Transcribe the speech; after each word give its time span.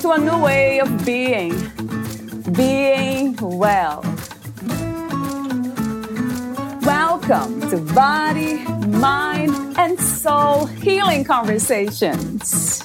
to 0.00 0.12
a 0.12 0.18
new 0.18 0.38
way 0.42 0.80
of 0.80 1.04
being, 1.04 1.50
being 2.52 3.36
well. 3.36 4.02
Welcome 6.82 7.60
to 7.68 7.76
Body, 7.94 8.64
Mind, 8.86 9.52
and 9.76 10.00
Soul 10.00 10.64
Healing 10.66 11.24
Conversations. 11.24 12.82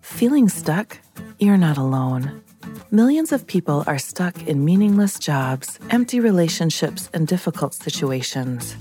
Feeling 0.00 0.48
stuck? 0.48 0.98
You're 1.38 1.58
not 1.58 1.76
alone. 1.76 2.45
Millions 2.92 3.32
of 3.32 3.48
people 3.48 3.82
are 3.88 3.98
stuck 3.98 4.46
in 4.46 4.64
meaningless 4.64 5.18
jobs, 5.18 5.80
empty 5.90 6.20
relationships, 6.20 7.10
and 7.12 7.26
difficult 7.26 7.74
situations, 7.74 8.76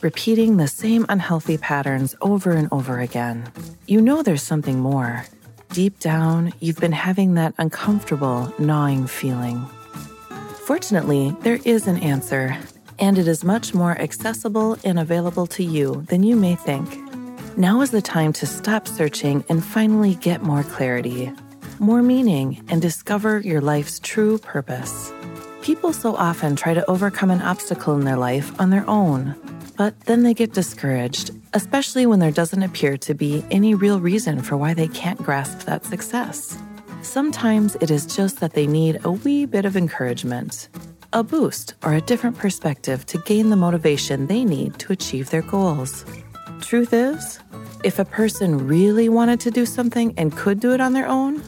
repeating 0.00 0.56
the 0.56 0.66
same 0.66 1.04
unhealthy 1.10 1.58
patterns 1.58 2.14
over 2.22 2.52
and 2.52 2.68
over 2.72 3.00
again. 3.00 3.46
You 3.86 4.00
know 4.00 4.22
there's 4.22 4.42
something 4.42 4.80
more. 4.80 5.26
Deep 5.74 5.98
down, 5.98 6.54
you've 6.60 6.80
been 6.80 6.92
having 6.92 7.34
that 7.34 7.52
uncomfortable, 7.58 8.50
gnawing 8.58 9.06
feeling. 9.06 9.66
Fortunately, 10.64 11.36
there 11.42 11.58
is 11.66 11.86
an 11.86 11.98
answer, 11.98 12.56
and 12.98 13.18
it 13.18 13.28
is 13.28 13.44
much 13.44 13.74
more 13.74 13.92
accessible 14.00 14.78
and 14.84 14.98
available 14.98 15.46
to 15.48 15.62
you 15.62 16.06
than 16.08 16.22
you 16.22 16.34
may 16.34 16.54
think. 16.54 16.88
Now 17.58 17.82
is 17.82 17.90
the 17.90 18.00
time 18.00 18.32
to 18.34 18.46
stop 18.46 18.88
searching 18.88 19.44
and 19.50 19.62
finally 19.62 20.14
get 20.14 20.42
more 20.42 20.62
clarity 20.62 21.30
more 21.80 22.02
meaning, 22.02 22.62
and 22.68 22.80
discover 22.80 23.40
your 23.40 23.60
life's 23.60 23.98
true 23.98 24.38
purpose. 24.38 25.12
People 25.62 25.92
so 25.92 26.14
often 26.14 26.54
try 26.54 26.74
to 26.74 26.88
overcome 26.88 27.30
an 27.30 27.42
obstacle 27.42 27.96
in 27.96 28.04
their 28.04 28.16
life 28.16 28.58
on 28.60 28.70
their 28.70 28.88
own, 28.88 29.34
but 29.76 29.98
then 30.00 30.22
they 30.22 30.34
get 30.34 30.52
discouraged, 30.52 31.30
especially 31.54 32.04
when 32.04 32.18
there 32.18 32.30
doesn't 32.30 32.62
appear 32.62 32.96
to 32.98 33.14
be 33.14 33.42
any 33.50 33.74
real 33.74 33.98
reason 33.98 34.42
for 34.42 34.56
why 34.56 34.74
they 34.74 34.88
can't 34.88 35.22
grasp 35.22 35.60
that 35.60 35.84
success. 35.84 36.56
Sometimes 37.02 37.76
it 37.80 37.90
is 37.90 38.04
just 38.04 38.40
that 38.40 38.52
they 38.52 38.66
need 38.66 39.00
a 39.04 39.10
wee 39.10 39.46
bit 39.46 39.64
of 39.64 39.76
encouragement, 39.76 40.68
a 41.14 41.22
boost, 41.24 41.74
or 41.82 41.94
a 41.94 42.00
different 42.02 42.36
perspective 42.36 43.06
to 43.06 43.18
gain 43.18 43.48
the 43.48 43.56
motivation 43.56 44.26
they 44.26 44.44
need 44.44 44.78
to 44.78 44.92
achieve 44.92 45.30
their 45.30 45.42
goals. 45.42 46.04
Truth 46.60 46.92
is, 46.92 47.40
if 47.82 47.98
a 47.98 48.04
person 48.04 48.66
really 48.66 49.08
wanted 49.08 49.40
to 49.40 49.50
do 49.50 49.64
something 49.64 50.12
and 50.18 50.36
could 50.36 50.60
do 50.60 50.74
it 50.74 50.80
on 50.80 50.92
their 50.92 51.08
own, 51.08 51.42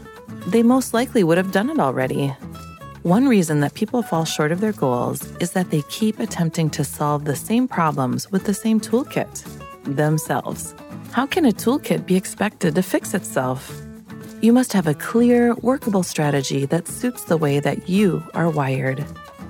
they 0.47 0.63
most 0.63 0.95
likely 0.95 1.25
would 1.25 1.39
have 1.39 1.53
done 1.53 1.71
it 1.71 1.79
already. 1.79 2.29
One 3.03 3.27
reason 3.27 3.61
that 3.61 3.75
people 3.75 4.03
fall 4.03 4.25
short 4.25 4.53
of 4.53 4.61
their 4.61 4.73
goals 4.73 5.25
is 5.41 5.53
that 5.53 5.71
they 5.71 5.83
keep 5.83 6.21
attempting 6.21 6.71
to 6.71 6.85
solve 6.85 7.25
the 7.25 7.35
same 7.35 7.67
problems 7.67 8.31
with 8.31 8.45
the 8.45 8.55
same 8.55 8.81
toolkit 8.81 9.45
themselves. 9.85 10.75
How 11.11 11.27
can 11.27 11.45
a 11.45 11.53
toolkit 11.53 12.07
be 12.07 12.17
expected 12.17 12.75
to 12.75 12.83
fix 12.83 13.13
itself? 13.13 13.73
You 14.41 14.53
must 14.53 14.73
have 14.73 14.87
a 14.87 14.95
clear, 14.95 15.55
workable 15.57 16.03
strategy 16.03 16.65
that 16.67 16.89
suits 16.89 17.25
the 17.25 17.37
way 17.37 17.61
that 17.61 17.89
you 17.89 18.23
are 18.35 18.51
wired. 18.51 19.05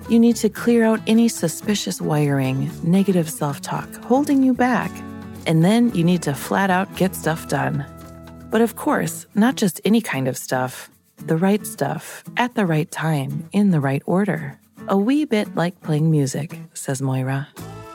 You 0.08 0.18
need 0.18 0.36
to 0.36 0.48
clear 0.48 0.84
out 0.84 1.00
any 1.06 1.28
suspicious 1.28 2.00
wiring, 2.00 2.70
negative 2.82 3.30
self 3.30 3.60
talk 3.60 3.88
holding 4.04 4.42
you 4.42 4.54
back, 4.54 4.90
and 5.46 5.64
then 5.64 5.94
you 5.94 6.04
need 6.04 6.22
to 6.22 6.34
flat 6.34 6.70
out 6.70 6.94
get 6.96 7.14
stuff 7.14 7.48
done. 7.48 7.86
But 8.52 8.60
of 8.60 8.76
course, 8.76 9.26
not 9.34 9.56
just 9.56 9.80
any 9.82 10.02
kind 10.02 10.28
of 10.28 10.36
stuff, 10.36 10.90
the 11.16 11.38
right 11.38 11.66
stuff 11.66 12.22
at 12.36 12.54
the 12.54 12.66
right 12.66 12.90
time 12.90 13.48
in 13.52 13.70
the 13.70 13.80
right 13.80 14.02
order. 14.04 14.60
A 14.88 14.96
wee 14.96 15.24
bit 15.24 15.54
like 15.56 15.80
playing 15.80 16.10
music, 16.10 16.58
says 16.74 17.00
Moira. 17.00 17.48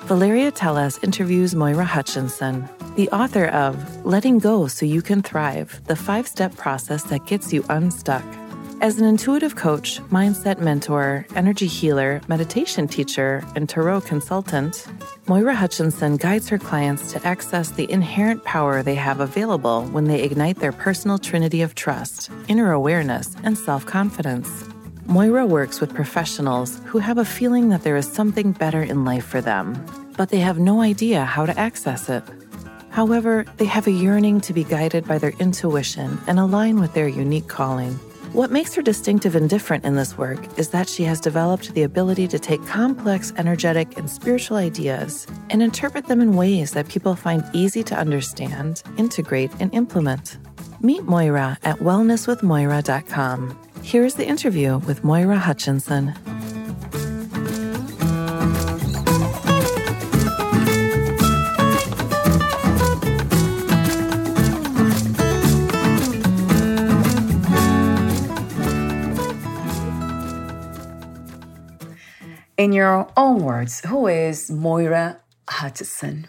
Valeria 0.06 0.52
Teles 0.52 1.04
interviews 1.04 1.54
Moira 1.54 1.86
Hutchinson, 1.86 2.68
the 2.96 3.08
author 3.10 3.46
of 3.46 4.04
Letting 4.04 4.40
Go 4.40 4.68
So 4.68 4.86
You 4.88 5.04
Can 5.04 5.22
Thrive, 5.22 5.80
the 5.86 5.96
five 5.96 6.28
step 6.28 6.56
process 6.58 7.04
that 7.04 7.28
gets 7.28 7.54
you 7.54 7.64
unstuck. 7.70 8.26
As 8.80 9.00
an 9.00 9.06
intuitive 9.06 9.56
coach, 9.56 10.00
mindset 10.12 10.60
mentor, 10.60 11.26
energy 11.36 11.66
healer, 11.66 12.22
meditation 12.28 12.88
teacher, 12.88 13.44
and 13.56 13.68
tarot 13.68 14.02
consultant, 14.02 14.86
Moira 15.28 15.56
Hutchinson 15.56 16.18
guides 16.18 16.48
her 16.50 16.60
clients 16.60 17.12
to 17.12 17.28
access 17.28 17.72
the 17.72 17.90
inherent 17.92 18.44
power 18.44 18.84
they 18.84 18.94
have 18.94 19.20
available 19.20 19.82
when 19.86 20.04
they 20.04 20.22
ignite 20.22 20.60
their 20.60 20.72
personal 20.72 21.18
trinity 21.18 21.64
of 21.64 21.74
trust, 21.74 22.30
inner 22.50 22.72
awareness, 22.72 23.36
and 23.44 23.58
self 23.58 23.84
confidence. 23.84 24.48
Moira 25.08 25.46
works 25.46 25.82
with 25.82 25.96
professionals 25.96 26.80
who 26.86 27.00
have 27.00 27.18
a 27.18 27.26
feeling 27.26 27.70
that 27.70 27.82
there 27.82 27.98
is 27.98 28.08
something 28.08 28.52
better 28.52 28.84
in 28.84 29.04
life 29.04 29.26
for 29.26 29.42
them, 29.42 29.84
but 30.16 30.30
they 30.30 30.40
have 30.40 30.60
no 30.60 30.82
idea 30.82 31.26
how 31.26 31.48
to 31.48 31.60
access 31.60 32.10
it. 32.10 32.24
However, 32.92 33.44
they 33.58 33.66
have 33.66 33.88
a 33.88 33.92
yearning 33.92 34.40
to 34.42 34.54
be 34.54 34.64
guided 34.64 35.08
by 35.08 35.18
their 35.18 35.34
intuition 35.40 36.20
and 36.28 36.40
align 36.40 36.80
with 36.80 36.94
their 36.94 37.08
unique 37.08 37.48
calling. 37.48 38.00
What 38.38 38.52
makes 38.52 38.76
her 38.76 38.84
distinctive 38.84 39.36
and 39.36 39.50
different 39.50 39.84
in 39.84 39.96
this 39.96 40.16
work 40.16 40.60
is 40.60 40.70
that 40.70 40.88
she 40.88 41.04
has 41.06 41.20
developed 41.20 41.74
the 41.74 41.82
ability 41.82 42.28
to 42.28 42.38
take 42.38 42.64
complex, 42.68 43.34
energetic, 43.36 43.98
and 43.98 44.08
spiritual 44.08 44.58
ideas 44.58 45.26
and 45.50 45.64
interpret 45.64 46.06
them 46.06 46.22
in 46.22 46.36
ways 46.36 46.70
that 46.74 46.88
people 46.88 47.16
find 47.16 47.44
easy 47.54 47.82
to 47.82 47.96
understand, 47.96 48.84
integrate, 48.96 49.50
and 49.60 49.74
implement. 49.74 50.38
Meet 50.82 51.06
Moira 51.06 51.58
at 51.64 51.78
wellnesswithmoira.com. 51.78 53.58
Here 53.82 54.06
is 54.06 54.14
the 54.14 54.28
interview 54.28 54.78
with 54.86 55.04
Moira 55.04 55.40
Hutchinson. 55.40 56.14
In 72.58 72.74
your 72.74 73.08
own 73.16 73.44
words, 73.44 73.82
who 73.82 74.08
is 74.08 74.50
Moira 74.50 75.20
Hutchinson? 75.48 76.28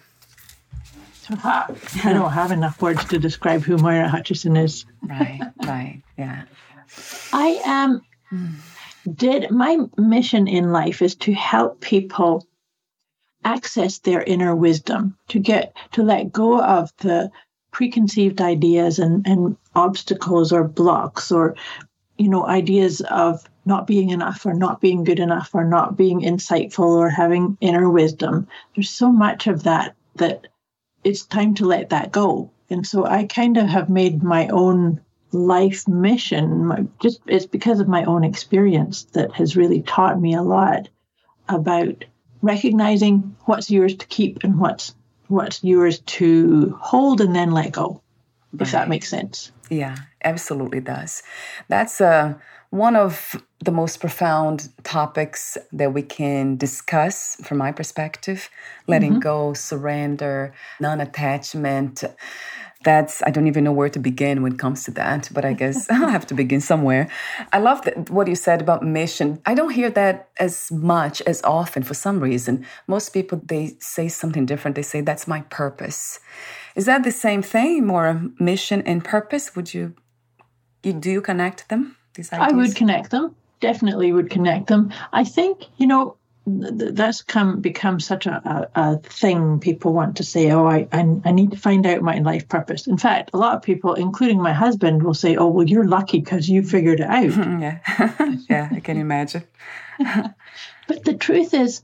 I 1.31 1.75
don't 2.05 2.33
have 2.33 2.53
enough 2.53 2.81
words 2.83 3.05
to 3.07 3.19
describe 3.19 3.63
who 3.63 3.79
Moira 3.79 4.09
Hutchinson 4.09 4.57
is. 4.57 4.85
right, 5.03 5.41
right, 5.65 6.03
yeah. 6.19 6.45
I 7.33 7.61
am. 7.65 8.03
Um, 8.31 8.63
did 9.15 9.51
my 9.51 9.79
mission 9.97 10.47
in 10.49 10.71
life 10.71 11.01
is 11.01 11.15
to 11.17 11.33
help 11.33 11.81
people 11.81 12.47
access 13.45 13.99
their 13.99 14.23
inner 14.23 14.55
wisdom, 14.55 15.17
to 15.29 15.39
get 15.39 15.75
to 15.93 16.03
let 16.03 16.33
go 16.33 16.63
of 16.63 16.93
the 16.99 17.31
preconceived 17.71 18.41
ideas 18.41 18.99
and, 18.99 19.27
and 19.27 19.57
obstacles 19.75 20.53
or 20.53 20.65
blocks 20.65 21.31
or 21.33 21.55
you 22.19 22.29
know 22.29 22.47
ideas 22.47 23.01
of 23.11 23.49
not 23.69 23.87
being 23.87 24.11
enough 24.11 24.45
or 24.45 24.55
not 24.55 24.81
being 24.81 25.05
good 25.05 25.21
enough 25.21 25.51
or 25.55 25.65
not 25.65 25.97
being 25.97 26.23
insightful 26.23 26.97
or 26.97 27.11
having 27.11 27.57
inner 27.61 27.89
wisdom. 27.89 28.49
There's 28.75 28.91
so 28.91 29.13
much 29.13 29.47
of 29.47 29.63
that 29.63 29.95
that 30.17 30.49
it's 31.05 31.25
time 31.25 31.55
to 31.57 31.67
let 31.67 31.91
that 31.91 32.11
go. 32.11 32.51
And 32.71 32.87
so 32.87 33.05
I 33.05 33.25
kind 33.25 33.57
of 33.57 33.69
have 33.69 33.89
made 33.89 34.23
my 34.23 34.49
own 34.49 35.01
life 35.33 35.87
mission 35.87 36.67
my, 36.67 36.87
just 37.01 37.21
it's 37.27 37.47
because 37.47 37.81
of 37.81 37.89
my 37.89 38.05
own 38.05 38.25
experience 38.25 39.05
that 39.13 39.33
has 39.33 39.57
really 39.57 39.83
taught 39.83 40.21
me 40.21 40.35
a 40.35 40.43
lot 40.43 40.89
about 41.49 42.05
recognizing 42.41 43.37
what's 43.45 43.71
yours 43.71 43.95
to 43.97 44.07
keep 44.07 44.43
and 44.43 44.59
what's 44.59 44.95
what's 45.27 45.63
yours 45.63 45.99
to 46.01 46.75
hold 46.81 47.21
and 47.21 47.37
then 47.37 47.51
let 47.51 47.73
go 47.73 48.01
right. 48.53 48.63
if 48.63 48.73
that 48.73 48.89
makes 48.89 49.09
sense 49.09 49.53
yeah 49.69 49.97
absolutely 50.25 50.81
does 50.81 51.23
that's 51.69 52.01
a 52.01 52.41
one 52.71 52.97
of 52.97 53.43
the 53.65 53.73
most 53.73 54.01
profound 54.01 54.69
topics 54.85 55.57
that 55.73 55.93
we 55.93 56.03
can 56.03 56.57
discuss 56.57 57.37
from 57.43 57.59
my 57.59 57.73
perspective 57.73 58.49
letting 58.87 59.13
mm-hmm. 59.13 59.21
go, 59.21 59.55
surrender, 59.55 60.53
non 60.81 61.01
attachment. 61.01 62.05
that's 62.85 63.23
I 63.25 63.31
don't 63.31 63.49
even 63.49 63.65
know 63.65 63.73
where 63.73 63.89
to 63.89 63.99
begin 63.99 64.43
when 64.43 64.53
it 64.53 64.59
comes 64.59 64.85
to 64.85 64.93
that, 64.93 65.29
but 65.33 65.45
I 65.45 65.53
guess 65.55 65.91
I'll 65.91 66.09
have 66.09 66.27
to 66.29 66.35
begin 66.35 66.61
somewhere. 66.61 67.11
I 67.53 67.59
love 67.59 67.83
that, 67.83 68.11
what 68.11 68.29
you 68.29 68.37
said 68.37 68.61
about 68.61 68.85
mission. 68.85 69.41
I 69.47 69.55
don't 69.55 69.73
hear 69.73 69.91
that 69.91 70.29
as 70.39 70.71
much 70.71 71.21
as 71.23 71.43
often 71.43 71.83
for 71.83 71.95
some 71.95 72.21
reason. 72.21 72.65
Most 72.87 73.11
people 73.11 73.41
they 73.45 73.77
say 73.81 74.09
something 74.09 74.47
different. 74.47 74.77
They 74.77 74.83
say 74.83 75.01
that's 75.01 75.27
my 75.27 75.41
purpose. 75.51 76.21
Is 76.77 76.85
that 76.85 77.03
the 77.03 77.13
same 77.13 77.43
thing, 77.43 77.87
more 77.87 78.23
mission 78.39 78.83
and 78.83 79.03
purpose? 79.03 79.57
Would 79.57 79.75
you, 79.75 79.95
you 80.85 80.93
do 80.93 81.11
you 81.11 81.21
connect 81.21 81.71
them? 81.71 81.98
These 82.19 82.33
ideas? 82.33 82.53
I 82.53 82.57
would 82.57 82.75
connect 82.75 83.13
them. 83.13 83.37
Definitely 83.61 84.13
would 84.13 84.29
connect 84.29 84.67
them. 84.67 84.93
I 85.13 85.23
think 85.23 85.67
you 85.77 85.87
know 85.87 86.17
that's 86.49 87.23
come 87.23 87.61
become 87.61 88.01
such 88.01 88.27
a, 88.27 88.69
a, 88.75 88.81
a, 88.81 88.99
thing 88.99 89.61
people 89.61 89.93
want 89.93 90.17
to 90.17 90.25
say 90.25 90.51
oh 90.51 90.67
I, 90.67 90.89
I, 90.93 91.21
I 91.25 91.31
need 91.31 91.51
to 91.51 91.59
find 91.59 91.87
out 91.87 92.01
my 92.01 92.19
life 92.19 92.49
purpose 92.49 92.87
in 92.87 92.97
fact 92.97 93.31
a 93.35 93.37
lot 93.37 93.55
of 93.55 93.63
people 93.63 93.95
including 93.95 94.41
my 94.41 94.53
husband 94.53 95.03
will 95.03 95.15
say 95.15 95.37
oh 95.37 95.49
well 95.49 95.69
you're 95.69 95.87
lucky 95.87 96.21
because 96.21 96.49
you 96.49 96.63
figured 96.63 97.01
it 97.01 97.07
out 97.07 97.37
yeah 97.61 98.37
yeah 98.49 98.69
i 98.73 98.81
can 98.81 98.97
imagine 98.97 99.45
but 99.99 101.05
the 101.05 101.15
truth 101.15 101.53
is 101.53 101.83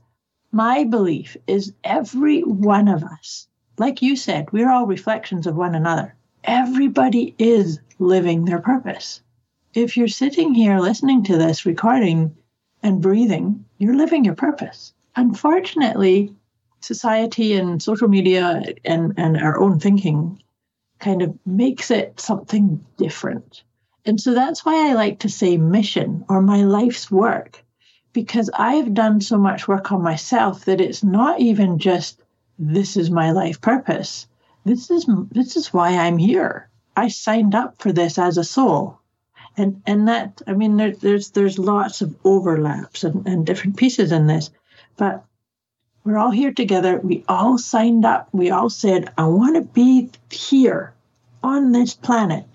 my 0.51 0.83
belief 0.83 1.37
is 1.45 1.73
every 1.83 2.41
one 2.41 2.87
of 2.87 3.03
us 3.03 3.47
like 3.77 4.01
you 4.01 4.15
said 4.15 4.51
we're 4.51 4.71
all 4.71 4.87
reflections 4.87 5.45
of 5.45 5.55
one 5.55 5.75
another 5.75 6.15
everybody 6.43 7.35
is 7.37 7.79
living 7.99 8.45
their 8.45 8.59
purpose 8.59 9.21
if 9.75 9.97
you're 9.97 10.07
sitting 10.07 10.53
here 10.53 10.79
listening 10.79 11.21
to 11.25 11.37
this 11.37 11.65
recording 11.65 12.33
and 12.81 13.01
breathing, 13.01 13.65
you're 13.77 13.97
living 13.97 14.23
your 14.23 14.35
purpose. 14.35 14.93
Unfortunately, 15.17 16.33
society 16.79 17.53
and 17.55 17.83
social 17.83 18.07
media 18.07 18.63
and, 18.85 19.13
and 19.17 19.35
our 19.35 19.59
own 19.59 19.81
thinking 19.81 20.41
kind 20.99 21.21
of 21.21 21.37
makes 21.45 21.91
it 21.91 22.21
something 22.21 22.85
different. 22.97 23.63
And 24.05 24.19
so 24.19 24.33
that's 24.33 24.63
why 24.63 24.89
I 24.89 24.93
like 24.93 25.19
to 25.19 25.29
say 25.29 25.57
mission 25.57 26.23
or 26.29 26.41
my 26.41 26.63
life's 26.63 27.11
work, 27.11 27.61
because 28.13 28.49
I've 28.53 28.93
done 28.93 29.19
so 29.19 29.37
much 29.37 29.67
work 29.67 29.91
on 29.91 30.01
myself 30.01 30.63
that 30.65 30.79
it's 30.79 31.03
not 31.03 31.41
even 31.41 31.79
just 31.79 32.21
this 32.57 32.95
is 32.95 33.11
my 33.11 33.31
life 33.31 33.59
purpose. 33.59 34.27
This 34.63 34.89
is 34.89 35.05
this 35.31 35.57
is 35.57 35.73
why 35.73 35.97
I'm 35.97 36.17
here. 36.17 36.69
I 36.95 37.09
signed 37.09 37.55
up 37.55 37.81
for 37.81 37.91
this 37.91 38.17
as 38.17 38.37
a 38.37 38.43
soul 38.43 38.99
and 39.57 39.81
and 39.85 40.07
that 40.07 40.41
I 40.47 40.53
mean 40.53 40.77
there, 40.77 40.91
there's 40.91 41.31
there's 41.31 41.59
lots 41.59 42.01
of 42.01 42.15
overlaps 42.23 43.03
and, 43.03 43.27
and 43.27 43.45
different 43.45 43.77
pieces 43.77 44.11
in 44.11 44.27
this, 44.27 44.49
but 44.97 45.25
we're 46.05 46.17
all 46.17 46.31
here 46.31 46.53
together. 46.53 46.99
We 46.99 47.23
all 47.27 47.57
signed 47.57 48.05
up. 48.05 48.29
We 48.31 48.51
all 48.51 48.69
said, 48.69 49.11
I 49.17 49.25
want 49.25 49.55
to 49.55 49.61
be 49.61 50.11
here 50.29 50.93
on 51.43 51.71
this 51.71 51.95
planet 51.95 52.45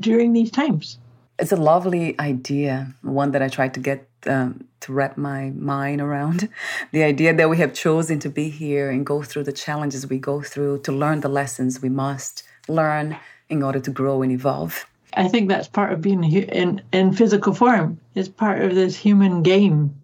during 0.00 0.32
these 0.32 0.50
times. 0.50 0.98
It's 1.38 1.52
a 1.52 1.56
lovely 1.56 2.18
idea, 2.18 2.94
one 3.02 3.32
that 3.32 3.42
I 3.42 3.48
tried 3.48 3.74
to 3.74 3.80
get 3.80 4.08
um, 4.26 4.66
to 4.80 4.92
wrap 4.92 5.18
my 5.18 5.50
mind 5.50 6.00
around. 6.00 6.48
The 6.92 7.02
idea 7.02 7.34
that 7.34 7.50
we 7.50 7.58
have 7.58 7.74
chosen 7.74 8.18
to 8.20 8.30
be 8.30 8.48
here 8.48 8.90
and 8.90 9.04
go 9.04 9.22
through 9.22 9.44
the 9.44 9.52
challenges 9.52 10.08
we 10.08 10.18
go 10.18 10.40
through 10.40 10.78
to 10.82 10.92
learn 10.92 11.20
the 11.20 11.28
lessons 11.28 11.82
we 11.82 11.88
must 11.90 12.44
learn 12.68 13.16
in 13.48 13.62
order 13.62 13.80
to 13.80 13.90
grow 13.90 14.22
and 14.22 14.32
evolve. 14.32 14.86
I 15.16 15.28
think 15.28 15.48
that's 15.48 15.68
part 15.68 15.92
of 15.92 16.00
being 16.00 16.24
in 16.24 16.82
in 16.92 17.12
physical 17.12 17.54
form. 17.54 18.00
Is 18.14 18.28
part 18.28 18.62
of 18.62 18.74
this 18.74 18.96
human 18.96 19.42
game, 19.42 19.94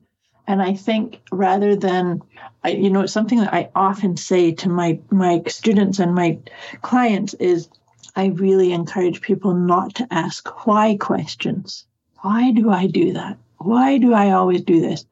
and 0.46 0.62
I 0.62 0.74
think 0.74 1.20
rather 1.32 1.74
than, 1.74 2.22
I, 2.62 2.70
you 2.70 2.90
know, 2.90 3.00
it's 3.00 3.12
something 3.12 3.40
that 3.40 3.52
I 3.52 3.70
often 3.74 4.16
say 4.16 4.52
to 4.52 4.68
my 4.68 5.00
my 5.10 5.42
students 5.46 5.98
and 5.98 6.14
my 6.14 6.38
clients 6.82 7.34
is, 7.34 7.68
I 8.14 8.26
really 8.26 8.72
encourage 8.72 9.20
people 9.20 9.54
not 9.54 9.96
to 9.96 10.06
ask 10.12 10.66
why 10.66 10.96
questions. 10.96 11.86
Why 12.20 12.52
do 12.52 12.70
I 12.70 12.86
do 12.86 13.12
that? 13.14 13.36
Why 13.58 13.98
do 13.98 14.14
I 14.14 14.30
always 14.30 14.62
do 14.62 14.80
this? 14.80 15.04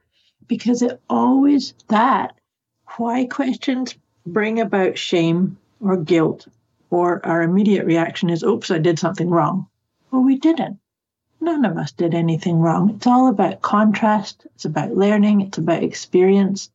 Because 0.46 0.82
it 0.82 1.00
always 1.10 1.74
that 1.88 2.34
why 2.96 3.26
questions 3.26 3.94
bring 4.26 4.60
about 4.60 4.98
shame 4.98 5.58
or 5.80 5.96
guilt 5.96 6.46
or 6.90 7.24
our 7.24 7.42
immediate 7.42 7.84
reaction 7.84 8.30
is, 8.30 8.42
oops, 8.42 8.70
I 8.70 8.78
did 8.78 8.98
something 8.98 9.28
wrong. 9.28 9.66
Well, 10.10 10.22
we 10.22 10.36
didn't. 10.36 10.78
None 11.40 11.64
of 11.64 11.76
us 11.76 11.92
did 11.92 12.14
anything 12.14 12.58
wrong. 12.58 12.90
It's 12.90 13.06
all 13.06 13.28
about 13.28 13.62
contrast, 13.62 14.46
it's 14.54 14.64
about 14.64 14.96
learning, 14.96 15.42
it's 15.42 15.58
about 15.58 15.82
experience. 15.82 16.70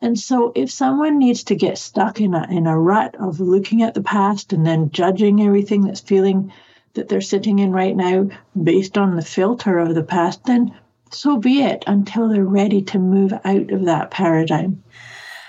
And 0.00 0.18
so 0.18 0.52
if 0.54 0.70
someone 0.70 1.18
needs 1.18 1.44
to 1.44 1.56
get 1.56 1.76
stuck 1.76 2.20
in 2.20 2.34
a 2.34 2.46
in 2.50 2.66
a 2.66 2.78
rut 2.78 3.16
of 3.16 3.40
looking 3.40 3.82
at 3.82 3.94
the 3.94 4.02
past 4.02 4.52
and 4.52 4.64
then 4.64 4.90
judging 4.90 5.42
everything 5.42 5.82
that's 5.82 6.00
feeling 6.00 6.52
that 6.94 7.08
they're 7.08 7.20
sitting 7.20 7.58
in 7.58 7.72
right 7.72 7.96
now 7.96 8.28
based 8.60 8.96
on 8.96 9.16
the 9.16 9.22
filter 9.22 9.78
of 9.78 9.94
the 9.94 10.02
past, 10.02 10.44
then 10.44 10.74
so 11.10 11.36
be 11.36 11.62
it 11.62 11.84
until 11.86 12.28
they're 12.28 12.44
ready 12.44 12.82
to 12.82 12.98
move 12.98 13.32
out 13.44 13.70
of 13.70 13.84
that 13.86 14.10
paradigm. 14.10 14.82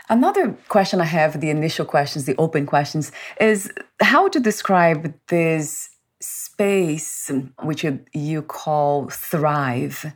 Another 0.10 0.58
question 0.68 1.00
I 1.00 1.06
have, 1.06 1.40
the 1.40 1.52
initial 1.52 1.86
questions, 1.86 2.26
the 2.26 2.36
open 2.38 2.66
questions, 2.66 3.12
is 3.40 3.72
how 4.02 4.28
to 4.30 4.40
describe 4.40 5.14
this 5.28 5.90
space 6.21 7.31
which 7.62 7.83
you, 7.83 8.00
you 8.13 8.42
call 8.42 9.10
thrive. 9.10 10.13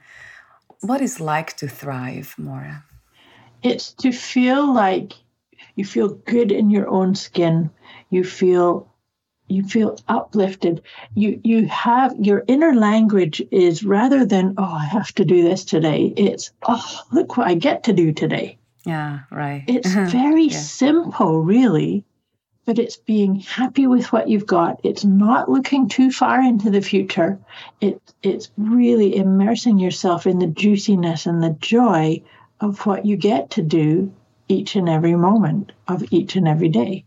What 0.82 1.02
is 1.02 1.20
like 1.20 1.56
to 1.58 1.68
thrive, 1.68 2.36
Maura? 2.38 2.84
It's 3.62 3.94
to 3.94 4.12
feel 4.12 4.74
like 4.74 5.14
you 5.76 5.86
feel 5.86 6.10
good 6.10 6.52
in 6.52 6.70
your 6.70 6.90
own 6.90 7.16
skin. 7.16 7.70
You 8.10 8.24
feel 8.24 8.90
you 9.48 9.64
feel 9.64 9.98
uplifted. 10.08 10.82
You 11.16 11.40
you 11.44 11.68
have 11.68 12.16
your 12.20 12.44
inner 12.48 12.74
language 12.74 13.42
is 13.52 13.84
rather 13.84 14.26
than 14.26 14.56
oh 14.58 14.64
I 14.64 14.86
have 14.86 15.14
to 15.14 15.26
do 15.26 15.44
this 15.44 15.64
today. 15.64 16.14
It's 16.18 16.52
oh 16.68 17.02
look 17.12 17.38
what 17.38 17.48
I 17.48 17.54
get 17.54 17.84
to 17.86 17.94
do 17.94 18.12
today. 18.12 18.58
Yeah, 18.86 19.20
right. 19.32 19.64
It's 19.68 19.94
very 19.94 20.46
yeah. 20.46 20.58
simple, 20.58 21.40
really 21.42 22.04
but 22.66 22.80
it's 22.80 22.98
being 22.98 23.36
happy 23.36 23.88
with 23.88 24.12
what 24.14 24.30
you've 24.30 24.48
got. 24.48 24.80
It's 24.84 25.04
not 25.04 25.50
looking 25.50 25.90
too 25.90 26.12
far 26.12 26.42
into 26.42 26.70
the 26.70 26.82
future. 26.82 27.40
It, 27.82 28.02
it's 28.22 28.52
really 28.58 29.16
immersing 29.16 29.80
yourself 29.80 30.26
in 30.26 30.40
the 30.40 30.48
juiciness 30.48 31.26
and 31.26 31.44
the 31.44 31.56
joy 31.60 32.22
of 32.60 32.86
what 32.86 33.06
you 33.06 33.18
get 33.18 33.52
to 33.52 33.62
do 33.62 34.14
each 34.48 34.76
and 34.76 34.88
every 34.88 35.16
moment 35.16 35.72
of 35.88 36.04
each 36.12 36.36
and 36.36 36.48
every 36.48 36.70
day. 36.70 37.06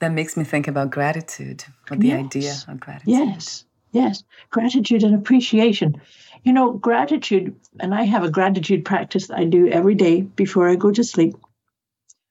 That 0.00 0.12
makes 0.12 0.36
me 0.36 0.44
think 0.44 0.68
about 0.68 0.90
gratitude, 0.90 1.64
or 1.90 1.96
the 1.96 2.08
yes. 2.08 2.24
idea 2.24 2.54
of 2.68 2.80
gratitude. 2.80 3.12
Yes, 3.12 3.64
yes. 3.92 4.24
Gratitude 4.50 5.02
and 5.04 5.14
appreciation. 5.14 6.00
You 6.42 6.52
know, 6.52 6.72
gratitude, 6.72 7.54
and 7.78 7.94
I 7.94 8.04
have 8.04 8.24
a 8.24 8.30
gratitude 8.30 8.84
practice 8.84 9.28
that 9.28 9.38
I 9.38 9.44
do 9.44 9.68
every 9.68 9.94
day 9.94 10.22
before 10.22 10.68
I 10.68 10.76
go 10.76 10.90
to 10.90 11.04
sleep. 11.04 11.36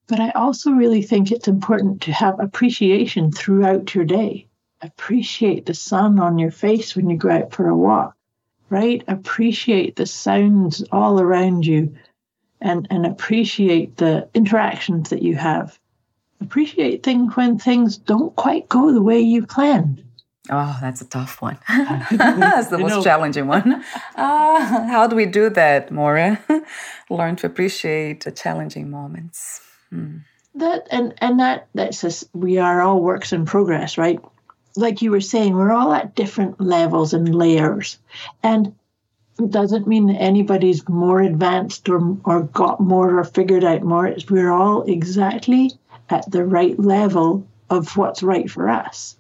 But 0.10 0.20
I 0.20 0.32
also 0.32 0.72
really 0.72 1.04
think 1.04 1.32
it's 1.32 1.48
important 1.48 2.02
to 2.02 2.12
have 2.12 2.40
appreciation 2.40 3.32
throughout 3.32 3.94
your 3.94 4.06
day. 4.06 4.48
Appreciate 4.82 5.68
the 5.68 5.76
sun 5.76 6.20
on 6.20 6.40
your 6.40 6.50
face 6.50 6.96
when 6.96 7.12
you 7.12 7.18
go 7.18 7.30
out 7.30 7.54
for 7.54 7.68
a 7.68 7.78
walk, 7.78 8.16
right? 8.70 9.04
Appreciate 9.08 9.98
the 9.98 10.08
sounds 10.08 10.84
all 10.92 11.22
around 11.22 11.64
you 11.68 11.96
and, 12.60 12.88
and 12.90 13.06
appreciate 13.06 13.98
the 13.98 14.28
interactions 14.34 15.12
that 15.12 15.22
you 15.22 15.36
have. 15.36 15.78
Appreciate 16.42 17.04
things 17.04 17.36
when 17.36 17.60
things 17.60 17.98
don't 17.98 18.36
quite 18.36 18.68
go 18.68 18.92
the 18.92 19.04
way 19.04 19.20
you 19.20 19.46
planned. 19.46 20.04
Oh, 20.50 20.76
that's 20.82 21.02
a 21.02 21.06
tough 21.06 21.40
one. 21.40 21.60
that's 21.70 22.70
the 22.70 22.80
most 22.80 23.04
challenging 23.04 23.46
one. 23.46 23.84
Uh, 24.16 24.60
how 24.88 25.06
do 25.06 25.16
we 25.16 25.28
do 25.28 25.52
that, 25.52 25.92
Maura? 25.92 26.44
Learn 27.12 27.36
to 27.36 27.46
appreciate 27.46 28.24
the 28.24 28.32
challenging 28.32 28.90
moments. 28.90 29.62
That 30.56 30.88
and 30.92 31.14
and 31.20 31.40
that 31.40 31.68
that 31.76 31.94
says 31.94 32.28
we 32.34 32.58
are 32.58 32.82
all 32.82 33.02
works 33.02 33.34
in 33.34 33.46
progress, 33.46 33.98
right? 33.98 34.20
Like 34.76 35.02
you 35.02 35.12
were 35.12 35.22
saying, 35.22 35.56
we're 35.56 35.72
all 35.72 35.94
at 35.94 36.16
different 36.16 36.60
levels 36.62 37.14
and 37.14 37.34
layers, 37.34 37.98
and 38.44 38.76
it 39.40 39.52
doesn't 39.52 39.88
mean 39.88 40.08
that 40.08 40.22
anybody's 40.22 40.88
more 40.90 41.22
advanced 41.22 41.88
or 41.90 42.18
or 42.26 42.44
got 42.44 42.80
more 42.80 43.20
or 43.20 43.24
figured 43.24 43.64
out 43.64 43.84
more. 43.84 44.08
It's 44.08 44.30
we're 44.30 44.52
all 44.52 44.84
exactly 44.84 45.72
at 46.10 46.30
the 46.30 46.44
right 46.44 46.78
level 46.80 47.48
of 47.70 47.96
what's 47.96 48.24
right 48.24 48.50
for 48.50 48.70
us. 48.70 49.18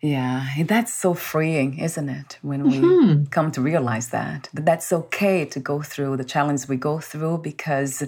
Yeah, 0.00 0.46
that's 0.64 0.94
so 0.94 1.12
freeing, 1.12 1.78
isn't 1.78 2.08
it? 2.08 2.38
When 2.40 2.64
we 2.64 2.78
mm-hmm. 2.78 3.24
come 3.24 3.52
to 3.52 3.60
realize 3.60 4.08
that, 4.08 4.48
that 4.54 4.64
that's 4.64 4.92
okay 4.92 5.44
to 5.46 5.60
go 5.60 5.82
through 5.82 6.16
the 6.16 6.24
challenge 6.24 6.68
we 6.68 6.76
go 6.76 7.00
through 7.00 7.38
because 7.38 8.02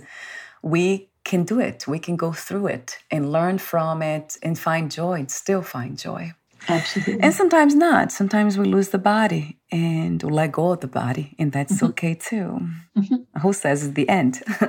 we 0.63 1.09
can 1.25 1.45
do 1.45 1.61
it. 1.61 1.87
We 1.87 1.99
can 1.99 2.17
go 2.17 2.33
through 2.33 2.67
it 2.69 2.99
and 3.11 3.33
learn 3.33 3.59
from 3.59 4.02
it 4.02 4.37
and 4.43 4.59
find 4.59 4.91
joy 4.91 5.14
and 5.21 5.31
still 5.31 5.62
find 5.62 5.99
joy. 5.99 6.33
Absolutely. 6.69 7.21
And 7.21 7.35
sometimes 7.35 7.75
not. 7.75 8.12
Sometimes 8.12 8.57
we 8.57 8.67
lose 8.67 8.91
the 8.91 8.99
body 8.99 9.59
and 9.71 10.23
we 10.23 10.31
let 10.31 10.52
go 10.52 10.73
of 10.73 10.81
the 10.81 10.87
body, 10.87 11.35
and 11.38 11.50
that's 11.50 11.75
mm-hmm. 11.75 11.87
okay 11.87 12.14
too. 12.14 12.61
Mm-hmm. 12.97 13.38
Who 13.41 13.52
says 13.52 13.85
it's 13.85 13.95
the 13.95 14.09
end? 14.09 14.43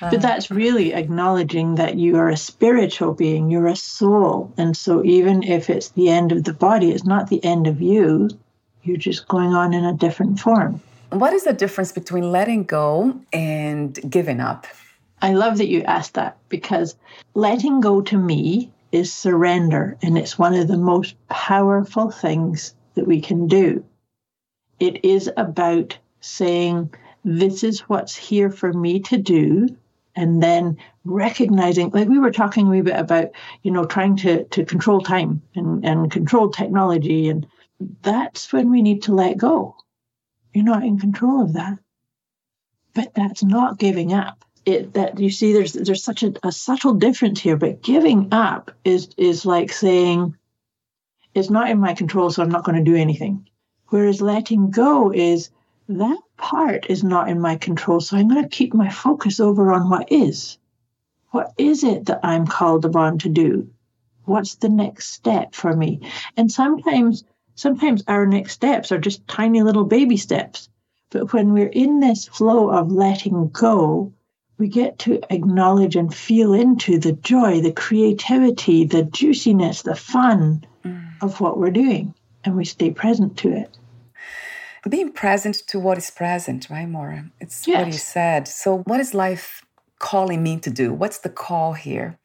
but 0.00 0.20
that's 0.20 0.50
really 0.50 0.94
acknowledging 0.94 1.76
that 1.76 1.96
you 1.96 2.16
are 2.16 2.28
a 2.28 2.36
spiritual 2.36 3.14
being, 3.14 3.50
you're 3.50 3.66
a 3.66 3.76
soul. 3.76 4.52
And 4.56 4.76
so 4.76 5.04
even 5.04 5.42
if 5.42 5.70
it's 5.70 5.88
the 5.90 6.08
end 6.08 6.30
of 6.30 6.44
the 6.44 6.52
body, 6.52 6.90
it's 6.90 7.04
not 7.04 7.28
the 7.28 7.42
end 7.44 7.66
of 7.66 7.80
you. 7.80 8.30
You're 8.82 8.96
just 8.96 9.26
going 9.26 9.54
on 9.54 9.74
in 9.74 9.84
a 9.84 9.94
different 9.94 10.38
form. 10.38 10.80
What 11.10 11.32
is 11.32 11.44
the 11.44 11.52
difference 11.52 11.92
between 11.92 12.30
letting 12.30 12.64
go 12.64 13.18
and 13.32 13.98
giving 14.08 14.40
up? 14.40 14.66
I 15.22 15.32
love 15.32 15.58
that 15.58 15.68
you 15.68 15.82
asked 15.82 16.14
that 16.14 16.38
because 16.48 16.96
letting 17.34 17.80
go 17.80 18.02
to 18.02 18.18
me 18.18 18.72
is 18.92 19.12
surrender, 19.12 19.96
and 20.02 20.16
it's 20.16 20.38
one 20.38 20.54
of 20.54 20.68
the 20.68 20.76
most 20.76 21.16
powerful 21.28 22.10
things 22.10 22.74
that 22.94 23.06
we 23.06 23.20
can 23.20 23.46
do. 23.46 23.84
It 24.78 25.04
is 25.04 25.30
about 25.36 25.98
saying, 26.20 26.94
This 27.24 27.64
is 27.64 27.80
what's 27.88 28.14
here 28.14 28.50
for 28.50 28.72
me 28.72 29.00
to 29.00 29.16
do, 29.16 29.68
and 30.14 30.42
then 30.42 30.78
recognizing, 31.04 31.90
like 31.90 32.08
we 32.08 32.18
were 32.18 32.30
talking 32.30 32.68
a 32.68 32.70
wee 32.70 32.80
bit 32.82 32.98
about, 32.98 33.30
you 33.62 33.70
know, 33.70 33.84
trying 33.84 34.16
to, 34.16 34.44
to 34.44 34.64
control 34.64 35.00
time 35.00 35.42
and, 35.54 35.84
and 35.84 36.10
control 36.10 36.50
technology. 36.50 37.28
And 37.28 37.46
that's 38.02 38.52
when 38.52 38.70
we 38.70 38.82
need 38.82 39.02
to 39.04 39.14
let 39.14 39.36
go. 39.36 39.76
You're 40.52 40.64
not 40.64 40.84
in 40.84 40.98
control 40.98 41.42
of 41.42 41.54
that. 41.54 41.78
But 42.94 43.14
that's 43.14 43.42
not 43.42 43.78
giving 43.78 44.14
up 44.14 44.45
it 44.66 44.94
that 44.94 45.18
you 45.20 45.30
see 45.30 45.52
there's 45.52 45.72
there's 45.72 46.02
such 46.02 46.24
a, 46.24 46.34
a 46.42 46.50
subtle 46.50 46.94
difference 46.94 47.40
here 47.40 47.56
but 47.56 47.82
giving 47.82 48.28
up 48.32 48.72
is 48.84 49.08
is 49.16 49.46
like 49.46 49.72
saying 49.72 50.36
it's 51.34 51.50
not 51.50 51.70
in 51.70 51.78
my 51.78 51.94
control 51.94 52.30
so 52.30 52.42
i'm 52.42 52.50
not 52.50 52.64
going 52.64 52.76
to 52.76 52.90
do 52.90 52.96
anything. 52.96 53.48
Whereas 53.88 54.20
letting 54.20 54.70
go 54.70 55.12
is 55.12 55.50
that 55.88 56.18
part 56.36 56.86
is 56.90 57.04
not 57.04 57.28
in 57.28 57.40
my 57.40 57.56
control 57.56 58.00
so 58.00 58.16
i'm 58.16 58.28
going 58.28 58.42
to 58.42 58.48
keep 58.48 58.74
my 58.74 58.90
focus 58.90 59.38
over 59.38 59.72
on 59.72 59.88
what 59.88 60.10
is. 60.10 60.58
What 61.30 61.52
is 61.56 61.84
it 61.84 62.06
that 62.06 62.20
i'm 62.24 62.46
called 62.46 62.84
upon 62.84 63.18
to 63.18 63.28
do? 63.28 63.70
What's 64.24 64.56
the 64.56 64.68
next 64.68 65.12
step 65.12 65.54
for 65.54 65.76
me? 65.76 66.00
And 66.36 66.50
sometimes 66.50 67.22
sometimes 67.54 68.02
our 68.08 68.26
next 68.26 68.54
steps 68.54 68.90
are 68.90 68.98
just 68.98 69.28
tiny 69.28 69.62
little 69.62 69.84
baby 69.84 70.16
steps. 70.16 70.68
But 71.10 71.32
when 71.32 71.52
we're 71.52 71.68
in 71.68 72.00
this 72.00 72.26
flow 72.26 72.70
of 72.70 72.90
letting 72.90 73.50
go 73.50 74.12
we 74.58 74.68
get 74.68 74.98
to 75.00 75.20
acknowledge 75.32 75.96
and 75.96 76.14
feel 76.14 76.54
into 76.54 76.98
the 76.98 77.12
joy, 77.12 77.60
the 77.60 77.72
creativity, 77.72 78.84
the 78.84 79.02
juiciness, 79.02 79.82
the 79.82 79.94
fun 79.94 80.64
mm. 80.84 81.12
of 81.20 81.40
what 81.40 81.58
we're 81.58 81.70
doing, 81.70 82.14
and 82.44 82.56
we 82.56 82.64
stay 82.64 82.90
present 82.90 83.36
to 83.38 83.52
it. 83.52 83.76
Being 84.88 85.12
present 85.12 85.56
to 85.68 85.80
what 85.80 85.98
is 85.98 86.10
present, 86.10 86.70
right, 86.70 86.88
Maura? 86.88 87.26
It's 87.40 87.66
yes. 87.66 87.78
what 87.78 87.86
you 87.88 87.98
said. 87.98 88.46
So, 88.46 88.78
what 88.78 89.00
is 89.00 89.14
life 89.14 89.64
calling 89.98 90.42
me 90.42 90.58
to 90.60 90.70
do? 90.70 90.92
What's 90.92 91.18
the 91.18 91.28
call 91.28 91.72
here? 91.72 92.16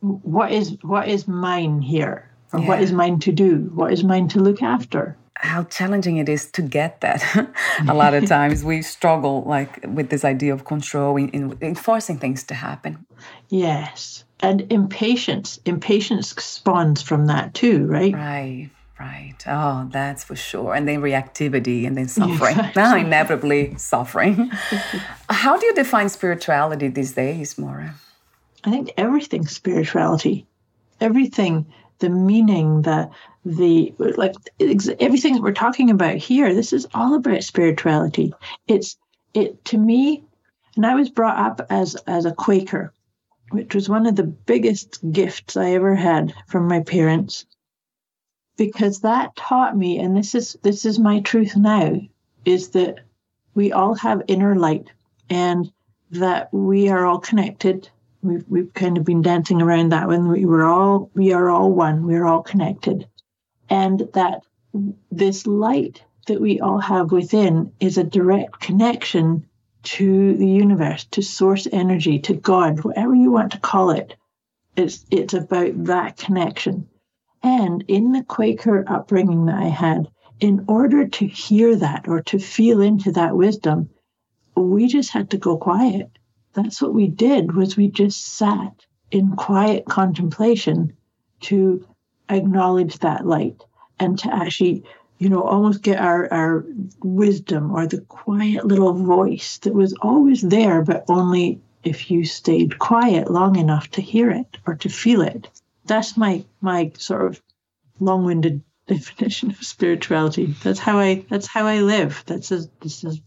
What 0.00 0.52
is 0.52 0.76
what 0.82 1.08
is 1.08 1.26
mine 1.26 1.82
here? 1.82 2.30
Or 2.52 2.60
yeah. 2.60 2.68
what 2.68 2.80
is 2.80 2.92
mine 2.92 3.18
to 3.20 3.32
do? 3.32 3.70
What 3.74 3.92
is 3.92 4.04
mine 4.04 4.28
to 4.28 4.38
look 4.38 4.62
after? 4.62 5.16
How 5.42 5.64
challenging 5.64 6.18
it 6.18 6.28
is 6.28 6.50
to 6.52 6.62
get 6.62 7.00
that. 7.00 7.24
a 7.88 7.94
lot 7.94 8.14
of 8.14 8.26
times 8.28 8.62
we 8.62 8.82
struggle 8.82 9.42
like 9.46 9.84
with 9.88 10.10
this 10.10 10.24
idea 10.24 10.52
of 10.52 10.64
control 10.64 11.16
in, 11.16 11.56
in 11.60 11.74
forcing 11.74 12.18
things 12.18 12.44
to 12.44 12.54
happen. 12.54 13.04
Yes. 13.48 14.24
And 14.40 14.70
impatience. 14.70 15.58
Impatience 15.64 16.30
spawns 16.30 17.02
from 17.02 17.26
that 17.26 17.54
too, 17.54 17.86
right? 17.86 18.12
Right. 18.12 18.70
Right. 18.98 19.36
Oh, 19.46 19.88
that's 19.90 20.24
for 20.24 20.36
sure. 20.36 20.74
And 20.74 20.86
then 20.86 21.00
reactivity 21.00 21.86
and 21.86 21.96
then 21.96 22.06
suffering. 22.20 22.58
Now, 22.76 22.94
inevitably 22.96 23.76
suffering. 23.76 24.50
How 25.30 25.56
do 25.56 25.64
you 25.64 25.74
define 25.74 26.10
spirituality 26.10 26.88
these 26.88 27.12
days, 27.12 27.56
Maura? 27.56 27.94
I 28.62 28.70
think 28.70 28.92
everything 28.98 29.46
spirituality. 29.46 30.46
Everything, 31.00 31.64
the 32.00 32.10
meaning, 32.10 32.82
the 32.82 33.10
the 33.44 33.94
like 33.98 34.34
everything 34.58 35.34
that 35.34 35.42
we're 35.42 35.52
talking 35.52 35.90
about 35.90 36.16
here 36.16 36.54
this 36.54 36.72
is 36.74 36.86
all 36.92 37.14
about 37.14 37.42
spirituality. 37.42 38.34
It's 38.66 38.96
it 39.34 39.64
to 39.66 39.78
me 39.78 40.24
and 40.76 40.86
i 40.86 40.94
was 40.94 41.10
brought 41.10 41.38
up 41.38 41.66
as 41.70 41.94
as 42.06 42.24
a 42.24 42.32
quaker 42.32 42.92
which 43.50 43.74
was 43.74 43.88
one 43.88 44.06
of 44.06 44.16
the 44.16 44.24
biggest 44.24 44.98
gifts 45.12 45.56
i 45.56 45.70
ever 45.72 45.94
had 45.94 46.32
from 46.48 46.68
my 46.68 46.80
parents 46.80 47.46
because 48.56 49.00
that 49.00 49.34
taught 49.36 49.76
me 49.76 49.98
and 49.98 50.16
this 50.16 50.34
is 50.34 50.56
this 50.62 50.84
is 50.84 50.98
my 50.98 51.20
truth 51.20 51.56
now 51.56 51.94
is 52.44 52.70
that 52.70 53.00
we 53.54 53.72
all 53.72 53.94
have 53.94 54.22
inner 54.28 54.56
light 54.56 54.90
and 55.28 55.70
that 56.10 56.52
we 56.52 56.88
are 56.88 57.06
all 57.06 57.18
connected 57.18 57.88
we've, 58.22 58.44
we've 58.48 58.74
kind 58.74 58.98
of 58.98 59.04
been 59.04 59.22
dancing 59.22 59.62
around 59.62 59.90
that 59.90 60.08
when 60.08 60.28
we 60.28 60.44
were 60.44 60.64
all 60.64 61.10
we 61.14 61.32
are 61.32 61.48
all 61.48 61.72
one 61.72 62.06
we're 62.06 62.24
all 62.24 62.42
connected 62.42 63.06
and 63.68 64.08
that 64.14 64.42
this 65.10 65.46
light 65.46 66.02
that 66.26 66.40
we 66.40 66.60
all 66.60 66.78
have 66.78 67.10
within 67.12 67.72
is 67.80 67.98
a 67.98 68.04
direct 68.04 68.60
connection 68.60 69.46
to 69.82 70.36
the 70.36 70.46
universe, 70.46 71.04
to 71.06 71.22
source 71.22 71.66
energy, 71.72 72.18
to 72.20 72.34
God, 72.34 72.84
whatever 72.84 73.14
you 73.14 73.30
want 73.30 73.52
to 73.52 73.60
call 73.60 73.90
it. 73.90 74.14
It's, 74.76 75.04
it's 75.10 75.34
about 75.34 75.84
that 75.84 76.16
connection. 76.18 76.88
And 77.42 77.84
in 77.88 78.12
the 78.12 78.22
Quaker 78.22 78.84
upbringing 78.86 79.46
that 79.46 79.56
I 79.56 79.68
had, 79.68 80.08
in 80.38 80.64
order 80.68 81.08
to 81.08 81.26
hear 81.26 81.76
that 81.76 82.06
or 82.08 82.22
to 82.24 82.38
feel 82.38 82.80
into 82.80 83.12
that 83.12 83.36
wisdom, 83.36 83.90
we 84.54 84.86
just 84.86 85.10
had 85.10 85.30
to 85.30 85.38
go 85.38 85.56
quiet. 85.56 86.10
That's 86.52 86.82
what 86.82 86.94
we 86.94 87.06
did 87.06 87.54
was 87.54 87.76
we 87.76 87.88
just 87.88 88.24
sat 88.24 88.84
in 89.10 89.36
quiet 89.36 89.86
contemplation 89.86 90.96
to 91.40 91.86
acknowledge 92.28 92.98
that 92.98 93.26
light 93.26 93.62
and 93.98 94.18
to 94.18 94.32
actually 94.32 94.84
you 95.18 95.28
know 95.28 95.42
almost 95.42 95.82
get 95.82 95.98
our 95.98 96.32
our 96.32 96.64
wisdom 97.02 97.72
or 97.72 97.86
the 97.86 98.00
quiet 98.02 98.66
little 98.66 98.92
voice 98.94 99.58
that 99.58 99.74
was 99.74 99.92
always 100.00 100.42
there 100.42 100.82
but 100.82 101.04
only 101.08 101.60
if 101.82 102.10
you 102.10 102.24
stayed 102.24 102.78
quiet 102.78 103.30
long 103.30 103.56
enough 103.56 103.90
to 103.90 104.02
hear 104.02 104.30
it 104.30 104.58
or 104.66 104.74
to 104.76 104.88
feel 104.88 105.22
it. 105.22 105.48
That's 105.86 106.16
my 106.16 106.44
my 106.60 106.92
sort 106.96 107.26
of 107.26 107.42
long-winded 107.98 108.62
definition 108.86 109.50
of 109.50 109.62
spirituality. 109.62 110.54
That's 110.62 110.78
how 110.78 110.98
i 110.98 111.24
that's 111.28 111.46
how 111.46 111.66
i 111.66 111.80
live. 111.80 112.22
That's 112.26 112.50
a, 112.50 112.62
this 112.80 113.04
is 113.04 113.20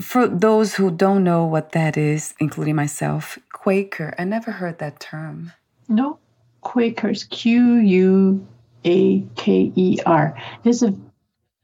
for 0.00 0.28
those 0.28 0.74
who 0.74 0.90
don't 0.90 1.24
know 1.24 1.44
what 1.44 1.72
that 1.72 1.96
is 1.96 2.34
including 2.38 2.76
myself 2.76 3.38
quaker. 3.52 4.14
I 4.18 4.24
never 4.24 4.52
heard 4.52 4.78
that 4.78 5.00
term. 5.00 5.52
No 5.88 6.18
Quakers, 6.66 7.22
Q 7.30 7.76
U 7.76 8.46
A 8.84 9.20
K 9.36 9.72
E 9.76 9.98
R, 10.04 10.36
is 10.64 10.82
a 10.82 10.92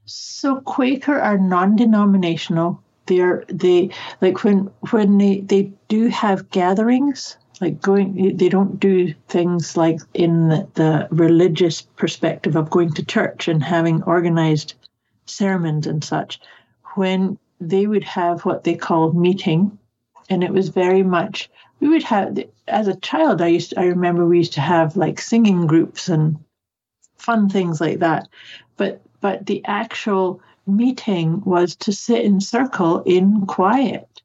so 0.04 0.60
Quaker 0.60 1.18
are 1.18 1.38
non-denominational. 1.38 2.80
They're 3.06 3.44
they 3.48 3.90
like 4.20 4.44
when 4.44 4.70
when 4.90 5.18
they 5.18 5.40
they 5.40 5.72
do 5.88 6.06
have 6.06 6.50
gatherings 6.50 7.36
like 7.60 7.80
going 7.80 8.36
they 8.36 8.48
don't 8.48 8.78
do 8.78 9.12
things 9.26 9.76
like 9.76 9.98
in 10.14 10.48
the, 10.50 10.68
the 10.74 11.08
religious 11.10 11.82
perspective 11.82 12.54
of 12.54 12.70
going 12.70 12.92
to 12.94 13.04
church 13.04 13.48
and 13.48 13.62
having 13.62 14.04
organized 14.04 14.74
sermons 15.26 15.88
and 15.88 16.04
such. 16.04 16.38
When 16.94 17.38
they 17.68 17.86
would 17.86 18.04
have 18.04 18.44
what 18.44 18.64
they 18.64 18.74
call 18.74 19.12
meeting 19.12 19.78
and 20.28 20.42
it 20.44 20.52
was 20.52 20.68
very 20.68 21.02
much 21.02 21.50
we 21.80 21.88
would 21.88 22.02
have 22.02 22.38
as 22.68 22.88
a 22.88 22.96
child 22.96 23.40
i 23.42 23.46
used 23.46 23.70
to, 23.70 23.80
i 23.80 23.84
remember 23.84 24.26
we 24.26 24.38
used 24.38 24.52
to 24.54 24.60
have 24.60 24.96
like 24.96 25.20
singing 25.20 25.66
groups 25.66 26.08
and 26.08 26.38
fun 27.22 27.48
things 27.48 27.80
like 27.80 28.00
that. 28.00 28.28
But 28.76 29.00
but 29.20 29.46
the 29.46 29.64
actual 29.64 30.40
meeting 30.66 31.42
was 31.44 31.76
to 31.76 31.92
sit 31.92 32.24
in 32.24 32.40
circle 32.40 33.02
in 33.04 33.46
quiet 33.46 34.22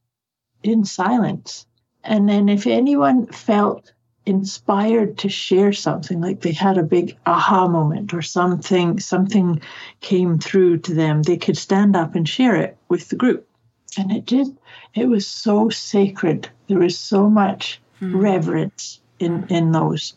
in 0.63 0.83
silence. 0.85 1.65
And 2.03 2.27
then 2.27 2.49
if 2.49 2.65
anyone 2.65 3.27
felt 3.27 3.93
inspired 4.27 5.17
to 5.17 5.29
share 5.29 5.71
something 5.71 6.19
like 6.19 6.41
they 6.41 6.51
had 6.51 6.77
a 6.77 6.83
big 6.83 7.17
aha 7.25 7.67
moment 7.67 8.13
or 8.13 8.21
something 8.21 8.99
something 8.99 9.61
came 10.01 10.37
through 10.37 10.77
to 10.77 10.93
them 10.93 11.23
they 11.23 11.37
could 11.37 11.57
stand 11.57 11.95
up 11.95 12.13
and 12.15 12.27
share 12.27 12.55
it 12.55 12.77
with 12.89 13.07
the 13.09 13.15
group 13.15 13.47
and 13.97 14.11
it 14.11 14.25
did 14.25 14.47
it 14.97 15.07
was 15.07 15.27
so 15.27 15.69
sacred. 15.69 16.49
There 16.67 16.79
was 16.79 16.97
so 16.97 17.29
much 17.29 17.79
mm. 18.01 18.19
reverence 18.19 18.99
in 19.19 19.45
in 19.49 19.71
those. 19.71 20.13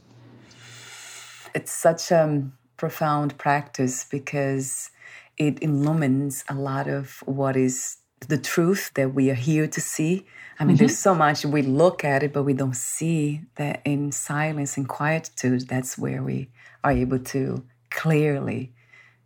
It's 1.54 1.72
such 1.72 2.10
a 2.10 2.42
profound 2.78 3.36
practice 3.36 4.06
because 4.10 4.90
it 5.36 5.62
illumines 5.62 6.44
a 6.48 6.54
lot 6.54 6.88
of 6.88 7.22
what 7.26 7.56
is 7.56 7.96
the 8.28 8.38
truth 8.38 8.92
that 8.94 9.14
we 9.14 9.30
are 9.30 9.34
here 9.34 9.66
to 9.66 9.80
see. 9.80 10.26
I 10.58 10.64
mean, 10.64 10.76
mm-hmm. 10.76 10.80
there's 10.80 10.98
so 10.98 11.14
much 11.14 11.44
we 11.44 11.62
look 11.62 12.04
at 12.04 12.22
it, 12.22 12.32
but 12.32 12.42
we 12.42 12.52
don't 12.52 12.76
see 12.76 13.42
that 13.56 13.80
in 13.84 14.12
silence 14.12 14.76
and 14.76 14.88
quietude, 14.88 15.68
that's 15.68 15.96
where 15.96 16.22
we 16.22 16.50
are 16.84 16.92
able 16.92 17.18
to 17.18 17.64
clearly 17.90 18.72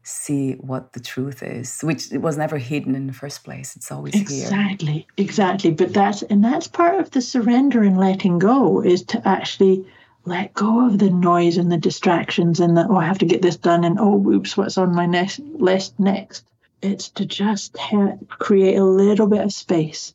see 0.05 0.53
what 0.55 0.93
the 0.93 1.01
truth 1.01 1.43
is, 1.43 1.81
which 1.83 2.13
it 2.13 2.19
was 2.19 2.37
never 2.37 2.59
hidden 2.59 2.95
in 2.95 3.07
the 3.07 3.13
first 3.13 3.43
place. 3.43 3.75
It's 3.75 3.91
always 3.91 4.15
exactly, 4.15 4.37
here. 4.37 4.45
Exactly, 4.47 5.07
exactly. 5.17 5.71
But 5.73 5.95
that's 5.95 6.23
and 6.23 6.45
that's 6.45 6.69
part 6.69 7.01
of 7.01 7.11
the 7.11 7.21
surrender 7.21 7.83
and 7.83 7.99
letting 7.99 8.39
go 8.39 8.83
is 8.83 9.03
to 9.07 9.27
actually 9.27 9.87
let 10.27 10.55
go 10.55 10.87
of 10.87 10.99
the 10.99 11.11
noise 11.11 11.57
and 11.57 11.73
the 11.73 11.79
distractions 11.79 12.61
and 12.61 12.77
the 12.77 12.87
oh 12.89 12.97
I 12.97 13.07
have 13.07 13.19
to 13.19 13.27
get 13.27 13.43
this 13.43 13.57
done 13.57 13.85
and 13.85 13.99
oh 13.99 14.23
oops 14.29 14.57
what's 14.57 14.79
on 14.79 14.95
my 14.95 15.07
next 15.07 15.41
list 15.41 15.99
next. 15.99 16.45
It's 16.85 17.09
to 17.11 17.25
just 17.25 17.77
ha- 17.79 18.17
create 18.29 18.77
a 18.77 18.85
little 18.85 19.27
bit 19.27 19.41
of 19.41 19.53
space, 19.53 20.15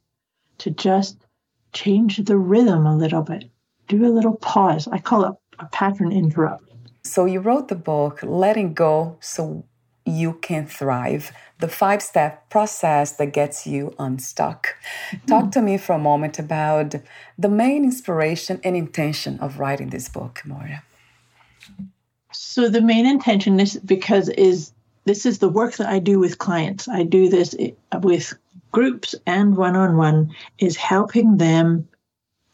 to 0.59 0.69
just 0.69 1.17
change 1.73 2.17
the 2.17 2.37
rhythm 2.37 2.85
a 2.85 2.95
little 2.95 3.23
bit, 3.23 3.49
do 3.87 4.05
a 4.05 4.13
little 4.13 4.35
pause. 4.35 4.87
I 4.87 4.99
call 4.99 5.25
it 5.25 5.33
a 5.59 5.65
pattern 5.65 6.11
interrupt. 6.11 6.63
So 7.03 7.25
you 7.25 7.39
wrote 7.39 7.69
the 7.69 7.75
book 7.75 8.19
Letting 8.21 8.73
Go 8.73 9.17
so 9.19 9.65
you 10.05 10.33
can 10.33 10.65
thrive. 10.65 11.31
The 11.59 11.67
five 11.67 12.01
step 12.01 12.49
process 12.49 13.13
that 13.13 13.33
gets 13.33 13.65
you 13.65 13.93
unstuck. 13.97 14.75
Mm-hmm. 15.11 15.25
Talk 15.25 15.51
to 15.51 15.61
me 15.61 15.77
for 15.77 15.93
a 15.93 15.99
moment 15.99 16.39
about 16.39 16.95
the 17.37 17.49
main 17.49 17.83
inspiration 17.83 18.59
and 18.63 18.75
intention 18.75 19.39
of 19.39 19.59
writing 19.59 19.89
this 19.89 20.07
book, 20.07 20.41
Moira. 20.45 20.83
So 22.31 22.69
the 22.69 22.81
main 22.81 23.05
intention 23.05 23.59
is 23.59 23.77
because 23.77 24.29
is 24.29 24.71
this 25.09 25.25
is 25.25 25.39
the 25.39 25.49
work 25.49 25.75
that 25.77 25.89
I 25.89 25.97
do 25.97 26.19
with 26.19 26.37
clients. 26.37 26.87
I 26.87 27.01
do 27.01 27.29
this 27.29 27.55
with 28.03 28.37
groups 28.71 29.15
and 29.25 29.57
one 29.57 29.75
on 29.75 29.97
one 29.97 30.35
is 30.59 30.75
helping 30.75 31.37
them 31.37 31.87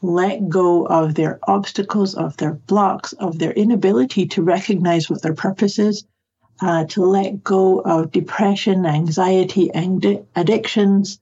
let 0.01 0.47
go 0.47 0.85
of 0.87 1.15
their 1.15 1.37
obstacles, 1.43 2.15
of 2.15 2.37
their 2.37 2.53
blocks, 2.53 3.11
of 3.11 3.39
their 3.39 3.51
inability 3.51 4.27
to 4.27 4.41
recognize 4.41 5.09
what 5.09 5.21
their 5.21 5.33
purpose 5.33 5.79
is, 5.79 6.05
uh, 6.61 6.85
to 6.85 7.03
let 7.03 7.43
go 7.43 7.79
of 7.79 8.13
depression, 8.13 8.85
anxiety, 8.85 9.69
and 9.73 10.25
addictions, 10.37 11.19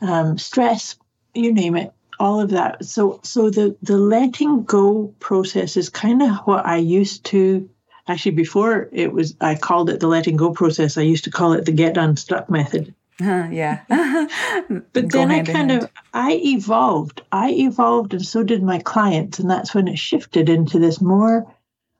um, 0.00 0.38
stress, 0.38 0.96
you 1.34 1.52
name 1.52 1.74
it, 1.74 1.92
all 2.20 2.38
of 2.38 2.50
that. 2.50 2.84
So, 2.84 3.18
so 3.24 3.50
the 3.50 3.76
the 3.82 3.98
letting 3.98 4.62
go 4.62 5.12
process 5.18 5.76
is 5.76 5.88
kind 5.88 6.22
of 6.22 6.36
what 6.44 6.64
I 6.64 6.76
used 6.76 7.24
to 7.32 7.68
actually 8.08 8.32
before 8.32 8.88
it 8.92 9.12
was. 9.12 9.36
I 9.40 9.54
called 9.54 9.90
it 9.90 10.00
the 10.00 10.08
letting 10.08 10.36
go 10.36 10.50
process. 10.50 10.96
I 10.98 11.02
used 11.02 11.24
to 11.24 11.30
call 11.30 11.52
it 11.52 11.66
the 11.66 11.72
get 11.72 11.96
unstuck 11.96 12.50
method. 12.50 12.94
Uh, 13.20 13.48
yeah. 13.50 13.82
but 14.92 15.10
then 15.10 15.30
I 15.30 15.42
kind 15.42 15.72
of 15.72 15.90
I 16.14 16.34
evolved. 16.34 17.22
I 17.32 17.50
evolved 17.50 18.14
and 18.14 18.24
so 18.24 18.44
did 18.44 18.62
my 18.62 18.78
clients 18.78 19.40
and 19.40 19.50
that's 19.50 19.74
when 19.74 19.88
it 19.88 19.98
shifted 19.98 20.48
into 20.48 20.78
this 20.78 21.00
more 21.00 21.52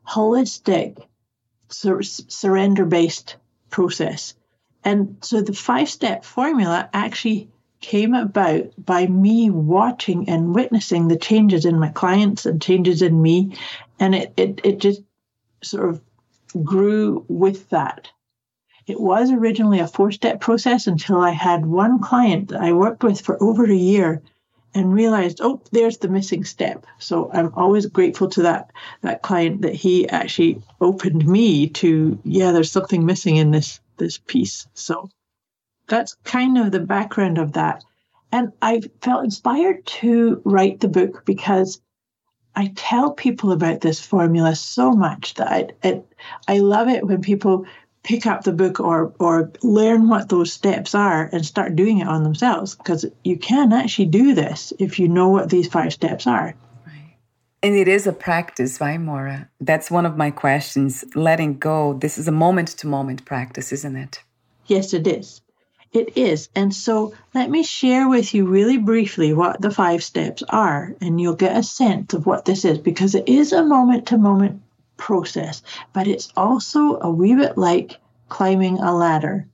holistic 0.07 1.05
sur- 1.71 2.03
surrender 2.03 2.85
based 2.85 3.37
process. 3.69 4.35
And 4.85 5.17
so 5.23 5.41
the 5.41 5.53
five 5.53 5.89
step 5.89 6.25
formula 6.25 6.89
actually 6.95 7.51
came 7.81 8.15
about 8.15 8.67
by 8.79 9.07
me 9.07 9.51
watching 9.51 10.29
and 10.29 10.55
witnessing 10.55 11.09
the 11.09 11.17
changes 11.17 11.65
in 11.65 11.79
my 11.79 11.89
clients 11.89 12.47
and 12.47 12.63
changes 12.63 13.03
in 13.03 13.21
me. 13.21 13.57
And 13.99 14.15
it, 14.15 14.33
it, 14.37 14.61
it 14.65 14.79
just 14.79 15.03
sort 15.63 15.89
of 15.91 16.01
grew 16.65 17.25
with 17.29 17.69
that. 17.71 18.09
It 18.87 19.01
was 19.01 19.31
originally 19.31 19.81
a 19.81 19.87
four 19.87 20.11
step 20.13 20.41
process 20.41 20.87
until 20.87 21.19
I 21.21 21.31
had 21.31 21.67
one 21.67 22.01
client 22.01 22.49
that 22.49 22.63
I 22.63 22.73
worked 22.73 23.05
with 23.05 23.21
for 23.21 23.43
over 23.43 23.65
a 23.65 23.75
year 23.75 24.23
and 24.75 24.93
realized, 24.93 25.41
oh, 25.43 25.61
there's 25.73 25.99
the 25.99 26.09
missing 26.09 26.45
step. 26.45 26.87
So 26.99 27.31
I'm 27.33 27.53
always 27.55 27.87
grateful 27.87 28.29
to 28.31 28.43
that 28.43 28.71
that 29.03 29.23
client 29.23 29.63
that 29.63 29.75
he 29.75 30.09
actually 30.09 30.63
opened 30.81 31.27
me 31.27 31.69
to, 31.69 32.19
yeah, 32.25 32.53
there's 32.53 32.73
something 32.73 33.05
missing 33.05 33.37
in 33.37 33.51
this 33.51 33.81
this 33.99 34.19
piece. 34.19 34.67
So 34.75 35.11
that's 35.89 36.15
kind 36.25 36.59
of 36.59 36.71
the 36.71 36.81
background 36.81 37.39
of 37.39 37.53
that. 37.55 37.85
And 38.31 38.53
I 38.61 38.83
felt 39.01 39.25
inspired 39.25 39.87
to 39.87 40.41
write 40.45 40.81
the 40.81 40.89
book 40.89 41.25
because 41.25 41.81
I 42.59 42.73
tell 42.75 43.13
people 43.13 43.53
about 43.53 43.83
this 43.83 44.01
formula 44.01 44.57
so 44.57 44.91
much 44.91 45.35
that 45.35 45.49
I, 45.49 45.69
it, 45.87 46.13
I 46.49 46.59
love 46.59 46.89
it 46.89 47.07
when 47.07 47.23
people 47.23 47.67
pick 48.03 48.27
up 48.27 48.43
the 48.43 48.51
book 48.51 48.81
or 48.81 49.15
or 49.21 49.53
learn 49.63 50.09
what 50.09 50.29
those 50.29 50.53
steps 50.53 50.93
are 50.93 51.31
and 51.33 51.47
start 51.47 51.77
doing 51.77 51.99
it 51.99 52.09
on 52.09 52.25
themselves 52.25 52.75
because 52.75 53.07
you 53.23 53.39
can 53.39 53.73
actually 53.73 54.07
do 54.07 54.35
this 54.35 54.73
if 54.81 54.99
you 54.99 55.07
know 55.07 55.29
what 55.29 55.51
these 55.51 55.69
five 55.69 55.93
steps 55.93 56.27
are. 56.27 56.53
Right. 56.85 57.17
And 57.63 57.77
it 57.77 57.87
is 57.87 58.09
a 58.09 58.13
practice 58.13 58.81
right 58.81 59.01
Moira 59.01 59.49
that's 59.61 59.89
one 59.89 60.05
of 60.05 60.17
my 60.17 60.33
questions 60.33 61.05
letting 61.15 61.59
go. 61.59 61.93
This 61.93 62.19
is 62.19 62.27
a 62.27 62.33
moment 62.33 62.71
to 62.79 62.89
moment 62.89 63.25
practice 63.25 63.71
isn't 63.71 63.95
it? 63.95 64.25
Yes 64.67 64.93
it 64.93 65.07
is 65.07 65.43
it 65.93 66.17
is 66.17 66.49
and 66.55 66.75
so 66.75 67.15
let 67.35 67.49
me 67.49 67.63
share 67.63 68.09
with 68.09 68.35
you 68.35 68.47
really 68.47 68.79
briefly 68.79 69.33
what 69.33 69.61
the 69.61 69.71
five 69.71 70.03
steps 70.03 70.43
are 70.49 70.95
and 71.01 71.21
you'll 71.21 71.35
get 71.35 71.57
a 71.57 71.63
sense 71.63 72.15
of 72.15 72.27
what 72.27 72.45
this 72.45 72.65
is 72.65 72.79
because 72.79 73.15
it 73.15 73.29
is 73.29 73.53
a 73.53 73.65
moment 73.65 74.07
to 74.07 74.19
moment 74.19 74.61
process, 74.99 75.63
but 75.95 76.07
it's 76.07 76.31
also 76.37 76.99
a 77.01 77.11
wee 77.11 77.35
bit 77.35 77.57
like 77.57 77.99
climbing 78.29 78.79
a 78.79 78.95
ladder. 78.95 79.49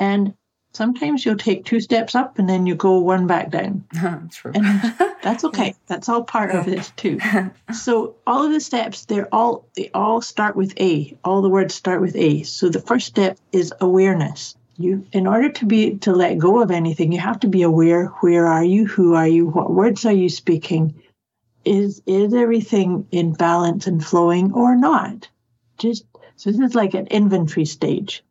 And 0.00 0.34
sometimes 0.72 1.24
you'll 1.24 1.36
take 1.36 1.64
two 1.64 1.78
steps 1.78 2.16
up 2.16 2.40
and 2.40 2.48
then 2.48 2.66
you 2.66 2.74
go 2.74 2.98
one 2.98 3.28
back 3.28 3.50
down. 3.50 3.84
True. 4.32 4.50
And 4.52 4.64
that's 5.22 5.44
okay. 5.44 5.76
That's 5.86 6.08
all 6.08 6.24
part 6.24 6.50
of 6.50 6.64
this 6.64 6.90
too. 6.96 7.20
So 7.72 8.16
all 8.26 8.44
of 8.44 8.52
the 8.52 8.60
steps, 8.60 9.04
they're 9.04 9.32
all 9.32 9.68
they 9.76 9.90
all 9.94 10.20
start 10.20 10.56
with 10.56 10.74
A. 10.80 11.16
All 11.22 11.42
the 11.42 11.48
words 11.48 11.74
start 11.74 12.00
with 12.00 12.16
A. 12.16 12.42
So 12.42 12.68
the 12.68 12.80
first 12.80 13.06
step 13.06 13.38
is 13.52 13.72
awareness. 13.80 14.56
You 14.76 15.06
in 15.12 15.26
order 15.26 15.50
to 15.50 15.66
be 15.66 15.98
to 15.98 16.12
let 16.12 16.38
go 16.38 16.62
of 16.62 16.70
anything, 16.70 17.12
you 17.12 17.20
have 17.20 17.40
to 17.40 17.48
be 17.48 17.62
aware 17.62 18.06
where 18.20 18.46
are 18.46 18.64
you, 18.64 18.86
who 18.86 19.14
are 19.14 19.28
you, 19.28 19.46
what 19.46 19.72
words 19.72 20.06
are 20.06 20.12
you 20.12 20.28
speaking, 20.28 20.94
is 21.64 22.02
is 22.06 22.34
everything 22.34 23.06
in 23.10 23.34
balance 23.34 23.86
and 23.86 24.04
flowing 24.04 24.52
or 24.52 24.76
not? 24.76 25.28
Just 25.78 26.04
so 26.36 26.50
this 26.50 26.60
is 26.60 26.74
like 26.74 26.94
an 26.94 27.06
inventory 27.08 27.66
stage. 27.66 28.24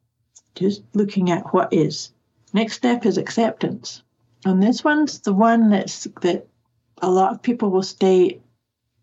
Just 0.56 0.82
looking 0.94 1.32
at 1.32 1.54
what 1.54 1.72
is. 1.72 2.12
Next 2.54 2.76
step 2.76 3.06
is 3.06 3.18
acceptance. 3.18 4.04
And 4.44 4.62
this 4.62 4.84
one's 4.84 5.20
the 5.20 5.34
one 5.34 5.70
that's 5.70 6.08
that 6.22 6.48
a 7.02 7.10
lot 7.10 7.34
of 7.34 7.42
people 7.42 7.70
will 7.70 7.84
stay 7.84 8.42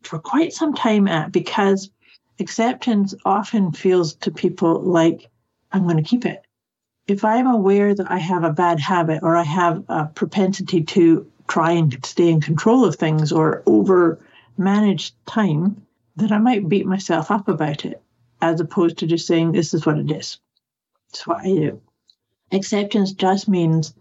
for 0.02 0.18
quite 0.18 0.52
some 0.52 0.74
time 0.74 1.08
at 1.08 1.32
because 1.32 1.90
acceptance 2.40 3.14
often 3.24 3.72
feels 3.72 4.14
to 4.14 4.30
people 4.30 4.80
like 4.80 5.28
I'm 5.72 5.84
going 5.84 5.96
to 5.96 6.02
keep 6.02 6.24
it. 6.24 6.42
If 7.08 7.24
I'm 7.24 7.46
aware 7.46 7.94
that 7.94 8.10
I 8.10 8.18
have 8.18 8.44
a 8.44 8.52
bad 8.52 8.78
habit 8.78 9.22
or 9.22 9.34
I 9.34 9.42
have 9.42 9.82
a 9.88 10.04
propensity 10.04 10.82
to 10.82 11.26
try 11.48 11.72
and 11.72 12.04
stay 12.04 12.28
in 12.28 12.42
control 12.42 12.84
of 12.84 12.96
things 12.96 13.32
or 13.32 13.62
over 13.64 14.18
manage 14.58 15.14
time, 15.24 15.86
then 16.16 16.32
I 16.32 16.38
might 16.38 16.68
beat 16.68 16.84
myself 16.84 17.30
up 17.30 17.48
about 17.48 17.86
it 17.86 18.02
as 18.42 18.60
opposed 18.60 18.98
to 18.98 19.06
just 19.06 19.26
saying, 19.26 19.52
this 19.52 19.72
is 19.72 19.86
what 19.86 19.98
it 19.98 20.10
is. 20.10 20.38
It's 21.08 21.26
what 21.26 21.38
I 21.40 21.44
do. 21.44 21.80
Acceptance 22.52 23.12
just 23.12 23.48
means 23.48 23.94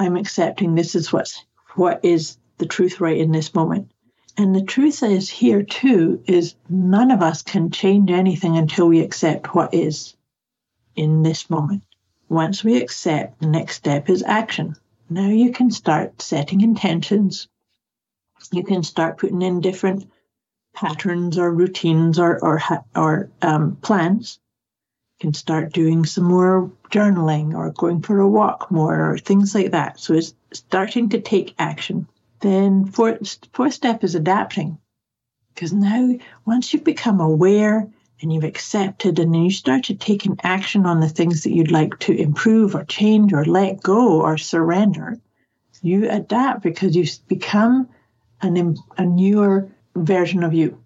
I'm 0.00 0.16
accepting 0.16 0.74
this 0.74 0.96
is 0.96 1.12
what's 1.12 1.44
what 1.76 2.04
is 2.04 2.36
the 2.58 2.66
truth 2.66 3.00
right 3.00 3.16
in 3.16 3.30
this 3.30 3.54
moment. 3.54 3.92
And 4.36 4.56
the 4.56 4.64
truth 4.64 5.04
is 5.04 5.28
here 5.28 5.62
too 5.62 6.20
is 6.26 6.56
none 6.68 7.12
of 7.12 7.22
us 7.22 7.42
can 7.42 7.70
change 7.70 8.10
anything 8.10 8.56
until 8.56 8.88
we 8.88 9.00
accept 9.00 9.54
what 9.54 9.72
is 9.72 10.16
in 10.96 11.22
this 11.22 11.48
moment. 11.48 11.84
Once 12.30 12.62
we 12.62 12.76
accept, 12.80 13.40
the 13.40 13.46
next 13.48 13.74
step 13.74 14.08
is 14.08 14.22
action. 14.22 14.76
Now 15.10 15.26
you 15.26 15.50
can 15.50 15.72
start 15.72 16.22
setting 16.22 16.60
intentions. 16.60 17.48
You 18.52 18.62
can 18.62 18.84
start 18.84 19.18
putting 19.18 19.42
in 19.42 19.60
different 19.60 20.08
patterns 20.72 21.38
or 21.38 21.52
routines 21.52 22.20
or 22.20 22.38
or 22.40 22.62
or 22.94 23.28
um, 23.42 23.74
plans. 23.82 24.38
You 25.18 25.26
can 25.26 25.34
start 25.34 25.72
doing 25.72 26.06
some 26.06 26.22
more 26.22 26.70
journaling 26.88 27.54
or 27.54 27.72
going 27.72 28.00
for 28.00 28.20
a 28.20 28.28
walk 28.28 28.70
more 28.70 29.10
or 29.10 29.18
things 29.18 29.52
like 29.52 29.72
that. 29.72 29.98
So 29.98 30.14
it's 30.14 30.32
starting 30.52 31.08
to 31.08 31.20
take 31.20 31.56
action. 31.58 32.06
Then 32.38 32.84
fourth, 32.84 33.38
fourth 33.52 33.74
step 33.74 34.04
is 34.04 34.14
adapting. 34.14 34.78
Because 35.52 35.72
now, 35.72 36.14
once 36.46 36.72
you've 36.72 36.84
become 36.84 37.20
aware 37.20 37.90
and 38.22 38.32
you've 38.32 38.44
accepted, 38.44 39.18
and 39.18 39.32
then 39.34 39.42
you 39.42 39.50
start 39.50 39.84
to 39.84 39.94
take 39.94 40.26
an 40.26 40.36
action 40.42 40.86
on 40.86 41.00
the 41.00 41.08
things 41.08 41.42
that 41.42 41.54
you'd 41.54 41.70
like 41.70 41.98
to 42.00 42.12
improve 42.12 42.74
or 42.74 42.84
change 42.84 43.32
or 43.32 43.44
let 43.44 43.82
go 43.82 44.20
or 44.20 44.36
surrender, 44.36 45.18
you 45.82 46.10
adapt 46.10 46.62
because 46.62 46.94
you've 46.94 47.10
become 47.28 47.88
an, 48.42 48.76
a 48.98 49.04
newer 49.06 49.70
version 49.96 50.44
of 50.44 50.52
you. 50.52 50.82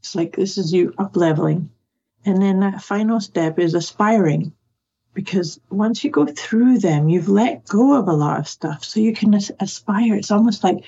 It's 0.00 0.14
like 0.14 0.34
this 0.34 0.56
is 0.58 0.72
you 0.72 0.94
up 0.98 1.16
leveling. 1.16 1.70
And 2.24 2.40
then 2.40 2.60
that 2.60 2.82
final 2.82 3.20
step 3.20 3.58
is 3.58 3.74
aspiring. 3.74 4.52
because 5.14 5.60
once 5.70 6.02
you 6.02 6.10
go 6.10 6.26
through 6.26 6.78
them, 6.78 7.08
you've 7.08 7.28
let 7.28 7.66
go 7.66 7.98
of 7.98 8.08
a 8.08 8.12
lot 8.12 8.38
of 8.38 8.48
stuff. 8.48 8.84
So 8.84 9.00
you 9.00 9.14
can 9.14 9.34
aspire. 9.34 10.14
It's 10.14 10.30
almost 10.30 10.64
like, 10.64 10.84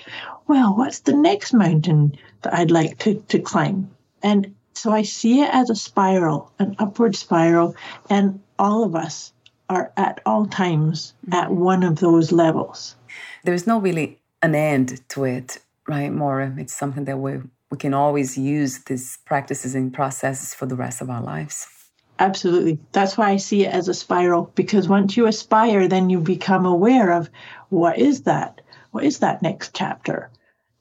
well, 0.46 0.76
what's 0.76 1.00
the 1.00 1.12
next 1.14 1.52
mountain 1.52 2.16
that 2.42 2.54
I'd 2.54 2.70
like 2.70 2.98
to, 3.00 3.14
to 3.28 3.38
climb? 3.38 3.90
And 4.22 4.54
so 4.74 4.92
I 4.92 5.02
see 5.02 5.40
it 5.40 5.50
as 5.52 5.70
a 5.70 5.74
spiral, 5.74 6.52
an 6.58 6.76
upward 6.78 7.16
spiral. 7.16 7.76
And 8.10 8.40
all 8.58 8.84
of 8.84 8.94
us 8.94 9.32
are 9.68 9.92
at 9.96 10.20
all 10.26 10.46
times 10.46 11.14
mm-hmm. 11.26 11.34
at 11.34 11.50
one 11.50 11.82
of 11.82 12.00
those 12.00 12.32
levels. 12.32 12.96
There's 13.44 13.66
no 13.66 13.78
really 13.78 14.18
an 14.42 14.54
end 14.54 15.00
to 15.10 15.24
it, 15.24 15.58
right, 15.88 16.12
Maura? 16.12 16.54
It's 16.58 16.74
something 16.74 17.04
that 17.04 17.18
we, 17.18 17.40
we 17.70 17.78
can 17.78 17.94
always 17.94 18.36
use 18.36 18.84
these 18.84 19.18
practices 19.24 19.74
and 19.74 19.92
processes 19.92 20.54
for 20.54 20.66
the 20.66 20.76
rest 20.76 21.00
of 21.00 21.10
our 21.10 21.22
lives. 21.22 21.66
Absolutely. 22.18 22.78
That's 22.92 23.16
why 23.16 23.30
I 23.30 23.38
see 23.38 23.64
it 23.64 23.72
as 23.72 23.88
a 23.88 23.94
spiral 23.94 24.52
because 24.54 24.88
once 24.88 25.16
you 25.16 25.26
aspire, 25.26 25.88
then 25.88 26.10
you 26.10 26.20
become 26.20 26.64
aware 26.64 27.12
of 27.12 27.28
what 27.70 27.98
is 27.98 28.22
that? 28.22 28.60
What 28.92 29.02
is 29.04 29.18
that 29.18 29.42
next 29.42 29.74
chapter? 29.74 30.30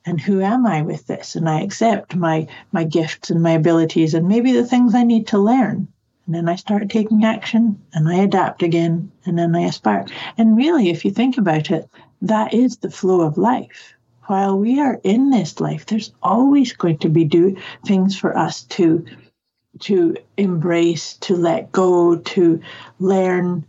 And 0.05 0.19
who 0.19 0.41
am 0.41 0.65
I 0.65 0.81
with 0.81 1.07
this? 1.07 1.35
And 1.35 1.47
I 1.47 1.61
accept 1.61 2.15
my 2.15 2.47
my 2.71 2.83
gifts 2.83 3.29
and 3.29 3.41
my 3.41 3.51
abilities 3.51 4.13
and 4.13 4.27
maybe 4.27 4.51
the 4.51 4.65
things 4.65 4.93
I 4.93 5.03
need 5.03 5.27
to 5.27 5.37
learn. 5.37 5.87
And 6.25 6.35
then 6.35 6.47
I 6.47 6.55
start 6.55 6.89
taking 6.89 7.25
action 7.25 7.81
and 7.93 8.07
I 8.07 8.15
adapt 8.15 8.63
again 8.63 9.11
and 9.25 9.37
then 9.37 9.55
I 9.55 9.61
aspire. 9.61 10.05
And 10.37 10.57
really, 10.57 10.89
if 10.89 11.03
you 11.03 11.11
think 11.11 11.37
about 11.37 11.71
it, 11.71 11.89
that 12.21 12.53
is 12.53 12.77
the 12.77 12.91
flow 12.91 13.21
of 13.21 13.37
life. 13.37 13.93
While 14.27 14.57
we 14.57 14.79
are 14.79 15.01
in 15.03 15.31
this 15.31 15.59
life, 15.59 15.85
there's 15.85 16.13
always 16.21 16.71
going 16.73 16.99
to 16.99 17.09
be 17.09 17.25
do 17.25 17.57
things 17.85 18.17
for 18.17 18.37
us 18.37 18.63
to 18.63 19.05
to 19.79 20.15
embrace, 20.37 21.15
to 21.17 21.35
let 21.35 21.71
go, 21.71 22.15
to 22.15 22.61
learn, 22.99 23.65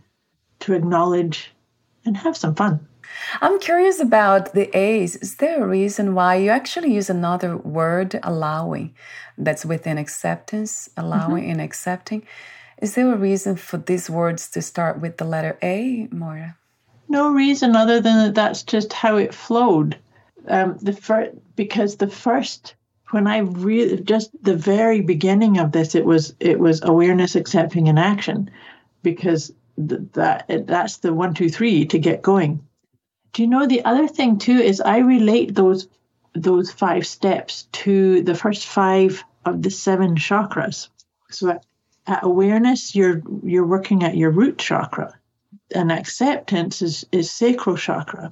to 0.59 0.73
acknowledge, 0.73 1.51
and 2.05 2.15
have 2.15 2.37
some 2.37 2.55
fun. 2.55 2.87
I'm 3.41 3.59
curious 3.59 3.99
about 3.99 4.53
the 4.53 4.75
A's. 4.77 5.15
Is 5.17 5.35
there 5.35 5.63
a 5.63 5.67
reason 5.67 6.15
why 6.15 6.35
you 6.35 6.49
actually 6.49 6.93
use 6.93 7.09
another 7.09 7.57
word, 7.57 8.19
allowing, 8.23 8.95
that's 9.37 9.65
within 9.65 9.97
acceptance, 9.97 10.89
allowing 10.97 11.43
mm-hmm. 11.43 11.51
and 11.51 11.61
accepting? 11.61 12.25
Is 12.81 12.95
there 12.95 13.11
a 13.11 13.17
reason 13.17 13.55
for 13.55 13.77
these 13.77 14.09
words 14.09 14.49
to 14.51 14.61
start 14.61 14.99
with 14.99 15.17
the 15.17 15.25
letter 15.25 15.57
A, 15.61 16.07
Maura? 16.11 16.57
No 17.07 17.31
reason 17.31 17.75
other 17.75 18.01
than 18.01 18.17
that 18.17 18.35
that's 18.35 18.63
just 18.63 18.91
how 18.91 19.17
it 19.17 19.33
flowed. 19.33 19.97
Um, 20.47 20.77
the 20.81 20.93
fir- 20.93 21.33
because 21.55 21.97
the 21.97 22.07
first 22.07 22.75
when 23.11 23.27
I 23.27 23.39
really 23.39 24.01
just 24.01 24.31
the 24.43 24.55
very 24.55 25.01
beginning 25.01 25.57
of 25.57 25.71
this, 25.71 25.95
it 25.95 26.05
was 26.05 26.35
it 26.39 26.59
was 26.59 26.81
awareness, 26.83 27.35
accepting, 27.35 27.87
and 27.87 27.99
action, 27.99 28.49
because 29.03 29.53
th- 29.77 30.01
that 30.13 30.45
that's 30.67 30.97
the 30.97 31.13
one, 31.13 31.33
two, 31.33 31.49
three 31.49 31.85
to 31.85 31.99
get 31.99 32.21
going. 32.21 32.61
Do 33.35 33.41
you 33.41 33.49
know 33.49 33.67
the 33.67 33.83
other 33.83 34.07
thing 34.07 34.37
too 34.37 34.57
is 34.57 34.79
I 34.79 34.99
relate 34.99 35.55
those 35.55 35.89
those 36.33 36.71
five 36.71 37.05
steps 37.05 37.67
to 37.83 38.21
the 38.21 38.33
first 38.33 38.65
five 38.65 39.25
of 39.43 39.61
the 39.61 39.69
seven 39.69 40.15
chakras. 40.15 40.87
So 41.31 41.49
at, 41.49 41.65
at 42.07 42.23
awareness, 42.23 42.95
you're 42.95 43.21
you're 43.43 43.67
working 43.67 44.03
at 44.03 44.15
your 44.15 44.31
root 44.31 44.57
chakra, 44.57 45.19
and 45.73 45.91
acceptance 45.91 46.81
is 46.81 47.05
is 47.11 47.29
sacral 47.29 47.75
chakra. 47.75 48.31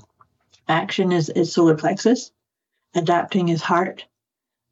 Action 0.69 1.11
is, 1.11 1.27
is 1.27 1.51
solar 1.51 1.75
plexus. 1.75 2.31
Adapting 2.95 3.49
is 3.49 3.61
heart 3.61 4.05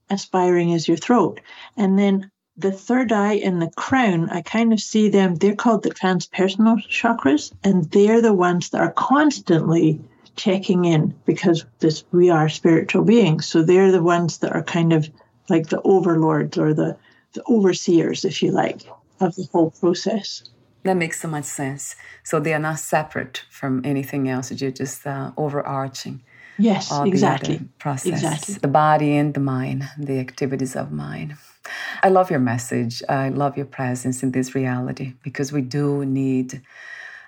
aspiring 0.09 0.69
is 0.69 0.87
your 0.87 0.97
throat. 0.97 1.41
And 1.77 1.99
then 1.99 2.31
the 2.57 2.71
third 2.71 3.11
eye 3.11 3.35
and 3.35 3.61
the 3.61 3.71
crown, 3.75 4.29
I 4.29 4.41
kind 4.41 4.71
of 4.73 4.79
see 4.79 5.09
them, 5.09 5.35
they're 5.35 5.55
called 5.55 5.83
the 5.83 5.89
transpersonal 5.89 6.85
chakras, 6.87 7.51
and 7.63 7.85
they're 7.91 8.21
the 8.21 8.33
ones 8.33 8.69
that 8.69 8.81
are 8.81 8.91
constantly 8.91 9.99
checking 10.35 10.85
in 10.85 11.13
because 11.25 11.65
this 11.79 12.03
we 12.11 12.29
are 12.29 12.49
spiritual 12.49 13.03
beings. 13.03 13.45
So 13.45 13.63
they're 13.63 13.91
the 13.91 14.03
ones 14.03 14.39
that 14.39 14.53
are 14.53 14.63
kind 14.63 14.93
of 14.93 15.09
like 15.49 15.69
the 15.69 15.81
overlords 15.83 16.57
or 16.57 16.73
the, 16.73 16.97
the 17.33 17.43
overseers, 17.47 18.25
if 18.25 18.41
you 18.41 18.51
like, 18.51 18.81
of 19.19 19.35
the 19.35 19.47
whole 19.51 19.71
process. 19.71 20.43
That 20.83 20.97
makes 20.97 21.21
so 21.21 21.27
much 21.27 21.45
sense. 21.45 21.95
So 22.23 22.39
they 22.39 22.53
are 22.53 22.59
not 22.59 22.79
separate 22.79 23.43
from 23.51 23.81
anything 23.85 24.27
else. 24.29 24.51
You're 24.51 24.71
just 24.71 25.05
uh, 25.05 25.31
overarching. 25.37 26.23
Yes, 26.57 26.91
exactly. 27.05 27.57
The 27.57 27.65
process, 27.79 28.11
exactly. 28.11 28.55
the 28.55 28.67
body 28.67 29.15
and 29.15 29.33
the 29.33 29.39
mind, 29.39 29.89
the 29.97 30.19
activities 30.19 30.75
of 30.75 30.91
mind. 30.91 31.35
I 32.03 32.09
love 32.09 32.29
your 32.29 32.39
message. 32.39 33.01
I 33.07 33.29
love 33.29 33.57
your 33.57 33.65
presence 33.65 34.23
in 34.23 34.31
this 34.31 34.53
reality 34.55 35.13
because 35.23 35.51
we 35.51 35.61
do 35.61 36.05
need 36.05 36.61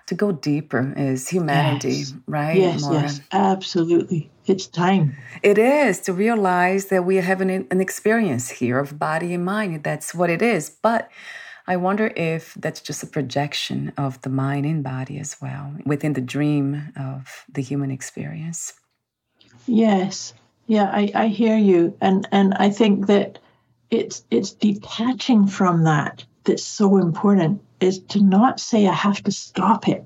to 0.06 0.14
go 0.14 0.32
deeper 0.32 0.92
is 0.96 1.28
humanity, 1.28 1.90
yes. 1.90 2.14
right? 2.26 2.56
Yes, 2.56 2.86
yes, 2.90 3.20
absolutely. 3.32 4.30
It's 4.46 4.66
time. 4.66 5.16
It 5.42 5.56
is 5.56 6.00
to 6.02 6.12
realize 6.12 6.86
that 6.86 7.04
we 7.04 7.18
are 7.18 7.22
having 7.22 7.50
an 7.50 7.80
experience 7.80 8.50
here 8.50 8.78
of 8.78 8.98
body 8.98 9.32
and 9.32 9.44
mind. 9.44 9.82
That's 9.82 10.14
what 10.14 10.28
it 10.28 10.42
is. 10.42 10.70
But 10.70 11.10
I 11.66 11.76
wonder 11.76 12.12
if 12.14 12.54
that's 12.54 12.80
just 12.80 13.02
a 13.02 13.06
projection 13.06 13.92
of 13.96 14.20
the 14.20 14.28
mind 14.28 14.66
and 14.66 14.84
body 14.84 15.18
as 15.18 15.36
well 15.40 15.74
within 15.86 16.12
the 16.12 16.20
dream 16.20 16.92
of 16.96 17.44
the 17.50 17.62
human 17.62 17.90
experience. 17.90 18.74
Yes. 19.66 20.34
Yeah, 20.66 20.90
I, 20.92 21.10
I 21.14 21.26
hear 21.28 21.56
you. 21.56 21.96
And 22.00 22.28
and 22.30 22.54
I 22.54 22.70
think 22.70 23.06
that 23.06 23.38
it's 23.90 24.24
it's 24.30 24.52
detaching 24.52 25.46
from 25.46 25.84
that 25.84 26.24
that's 26.44 26.64
so 26.64 26.98
important 26.98 27.62
is 27.84 27.98
to 27.98 28.20
not 28.22 28.58
say 28.58 28.86
I 28.86 28.92
have 28.92 29.22
to 29.24 29.30
stop 29.30 29.88
it, 29.88 30.04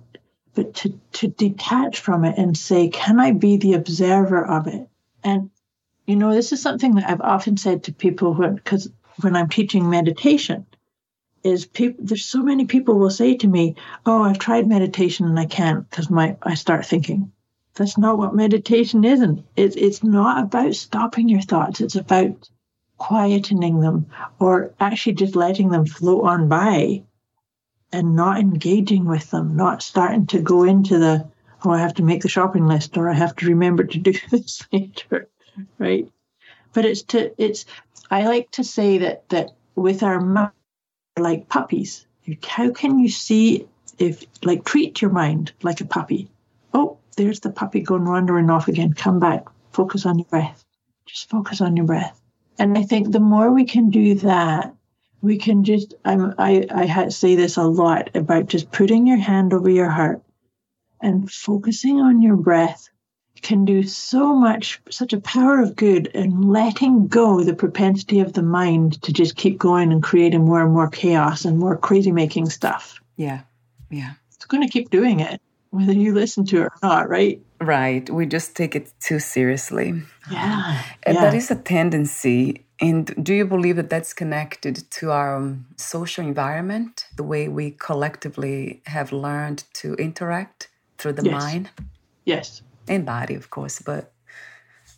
but 0.55 0.75
to, 0.75 1.01
to 1.13 1.29
detach 1.29 2.01
from 2.01 2.25
it 2.25 2.37
and 2.37 2.59
say, 2.59 2.89
can 2.89 3.21
I 3.21 3.31
be 3.31 3.57
the 3.57 3.75
observer 3.75 4.45
of 4.45 4.67
it? 4.67 4.89
And 5.23 5.51
you 6.07 6.17
know, 6.17 6.35
this 6.35 6.53
is 6.53 6.63
something 6.63 6.95
that 6.95 7.09
I've 7.09 7.21
often 7.21 7.57
said 7.57 7.85
to 7.85 7.93
people 7.93 8.35
when 8.35 8.57
because 8.57 8.91
when 9.21 9.37
I'm 9.37 9.49
teaching 9.49 9.91
meditation, 9.91 10.67
is 11.45 11.67
people 11.67 12.05
there's 12.05 12.25
so 12.25 12.43
many 12.43 12.65
people 12.65 12.99
will 12.99 13.11
say 13.11 13.37
to 13.37 13.47
me, 13.47 13.77
Oh, 14.07 14.23
I've 14.23 14.39
tried 14.39 14.67
meditation 14.67 15.27
and 15.27 15.39
I 15.39 15.47
can't 15.47 15.89
because 15.89 16.11
my 16.11 16.37
I 16.43 16.55
start 16.55 16.87
thinking. 16.87 17.31
That's 17.75 17.99
not 17.99 18.19
what 18.19 18.35
meditation 18.35 19.05
isn't. 19.05 19.45
It's 19.55 19.77
it's 19.77 20.03
not 20.03 20.43
about 20.45 20.75
stopping 20.75 21.29
your 21.29 21.43
thoughts. 21.43 21.81
It's 21.81 21.95
about 21.95 22.49
quietening 22.99 23.81
them 23.81 24.07
or 24.41 24.75
actually 24.81 25.13
just 25.13 25.37
letting 25.37 25.69
them 25.69 25.87
float 25.87 26.25
on 26.25 26.49
by 26.49 27.05
and 27.93 28.15
not 28.15 28.39
engaging 28.39 29.07
with 29.07 29.31
them, 29.31 29.57
not 29.57 29.83
starting 29.83 30.27
to 30.27 30.41
go 30.41 30.65
into 30.65 30.99
the 30.99 31.29
oh, 31.65 31.71
I 31.71 31.79
have 31.79 31.95
to 31.95 32.03
make 32.03 32.23
the 32.23 32.29
shopping 32.29 32.67
list 32.67 32.97
or 32.97 33.09
I 33.09 33.15
have 33.15 33.35
to 33.37 33.47
remember 33.47 33.85
to 33.85 33.99
do 33.99 34.13
this 34.31 34.63
later. 34.73 35.29
Right. 35.79 36.11
But 36.73 36.85
it's 36.85 37.03
to 37.05 37.33
it's 37.43 37.65
I 38.11 38.27
like 38.27 38.51
to 38.53 38.65
say 38.65 38.99
that 38.99 39.29
that 39.31 39.51
with 39.75 40.03
our 40.03 40.21
mind 40.21 40.53
like 41.19 41.49
puppies. 41.49 42.07
How 42.47 42.71
can 42.71 42.99
you 42.99 43.09
see 43.09 43.67
if 43.99 44.25
like 44.45 44.65
treat 44.65 45.01
your 45.01 45.11
mind 45.11 45.53
like 45.63 45.81
a 45.81 45.87
puppy? 45.87 46.29
Oh, 46.75 46.99
there's 47.17 47.41
the 47.41 47.51
puppy 47.51 47.81
going 47.81 48.05
wandering 48.05 48.51
off 48.51 48.69
again. 48.69 48.93
Come 48.93 49.19
back. 49.19 49.47
Focus 49.73 50.07
on 50.07 50.19
your 50.19 50.27
breath. 50.27 50.65
Just 51.07 51.31
focus 51.31 51.61
on 51.61 51.77
your 51.77 51.87
breath. 51.87 52.21
And 52.59 52.77
I 52.77 52.83
think 52.83 53.13
the 53.13 53.21
more 53.21 53.51
we 53.51 53.65
can 53.65 53.89
do 53.91 54.15
that, 54.17 54.75
we 55.21 55.39
can 55.39 55.65
just, 55.65 55.95
I'm, 56.05 56.35
I, 56.39 56.67
I 56.71 57.09
say 57.09 57.35
this 57.35 57.57
a 57.57 57.63
lot 57.63 58.15
about 58.15 58.47
just 58.47 58.71
putting 58.71 59.07
your 59.07 59.19
hand 59.19 59.53
over 59.53 59.69
your 59.69 59.91
heart 59.91 60.23
and 61.01 61.31
focusing 61.31 62.01
on 62.01 62.23
your 62.23 62.37
breath 62.37 62.89
can 63.43 63.65
do 63.65 63.83
so 63.85 64.35
much, 64.35 64.81
such 64.91 65.13
a 65.13 65.21
power 65.21 65.61
of 65.61 65.77
good 65.77 66.11
and 66.15 66.45
letting 66.51 67.07
go 67.07 67.45
the 67.45 67.55
propensity 67.55 68.21
of 68.21 68.33
the 68.33 68.43
mind 68.43 69.01
to 69.03 69.13
just 69.13 69.37
keep 69.37 69.59
going 69.59 69.93
and 69.93 70.03
creating 70.03 70.45
more 70.45 70.63
and 70.63 70.73
more 70.73 70.89
chaos 70.89 71.45
and 71.45 71.59
more 71.59 71.77
crazy 71.77 72.11
making 72.11 72.49
stuff. 72.51 73.01
Yeah. 73.17 73.43
Yeah. 73.91 74.15
It's 74.35 74.45
going 74.45 74.65
to 74.65 74.73
keep 74.73 74.91
doing 74.91 75.21
it 75.21 75.41
whether 75.71 75.93
you 75.93 76.15
listen 76.15 76.45
to 76.47 76.63
it 76.63 76.65
or 76.65 76.73
not, 76.83 77.09
right? 77.09 77.41
Right. 77.61 78.09
We 78.09 78.27
just 78.27 78.57
take 78.57 78.75
it 78.75 78.93
too 79.01 79.19
seriously. 79.19 80.03
Yeah. 80.31 80.83
And 81.03 81.17
yeah. 81.17 81.23
that 81.23 81.35
is 81.35 81.51
a 81.51 81.57
tendency. 81.57 82.65
And 82.81 83.13
do 83.25 83.35
you 83.35 83.45
believe 83.45 83.77
that 83.77 83.91
that's 83.91 84.13
connected 84.13 84.89
to 84.93 85.11
our 85.11 85.37
um, 85.37 85.67
social 85.77 86.25
environment, 86.25 87.07
the 87.17 87.25
way 87.25 87.49
we 87.49 87.73
collectively 87.73 88.83
have 88.87 89.11
learned 89.13 89.65
to 89.75 89.95
interact 89.95 90.69
through 90.97 91.15
the 91.15 91.25
yes. 91.25 91.43
mind? 91.43 91.71
Yes. 92.25 92.63
And 92.87 93.05
body, 93.05 93.35
of 93.35 93.51
course, 93.51 93.81
but 93.81 94.13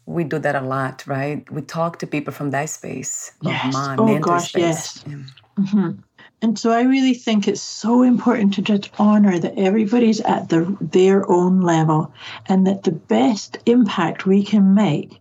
we 0.05 0.25
do 0.25 0.38
that 0.38 0.57
a 0.57 0.61
lot, 0.61 1.07
right? 1.07 1.51
We 1.51 1.62
talk 1.62 1.99
to 2.01 2.07
people 2.07 2.35
from 2.35 2.51
that 2.51 2.69
space 2.69 3.33
yes. 3.43 3.64
of 3.64 3.73
mind, 3.73 4.01
oh, 4.01 4.07
mental 4.07 4.33
gosh, 4.33 4.51
space. 4.51 4.62
Yes. 4.62 5.05
Yeah. 5.07 5.14
Mm-hmm. 5.59 5.90
And 6.43 6.59
so 6.59 6.71
I 6.71 6.83
really 6.83 7.14
think 7.14 7.47
it's 7.47 7.61
so 7.61 8.03
important 8.03 8.55
to 8.55 8.62
just 8.62 8.90
honor 8.99 9.38
that 9.38 9.59
everybody's 9.59 10.21
at 10.21 10.49
the, 10.49 10.77
their 10.81 11.31
own 11.31 11.61
level 11.61 12.12
and 12.47 12.66
that 12.66 12.83
the 12.83 12.93
best 12.93 13.59
impact 13.66 14.27
we 14.27 14.43
can 14.43 14.75
make 14.75 15.21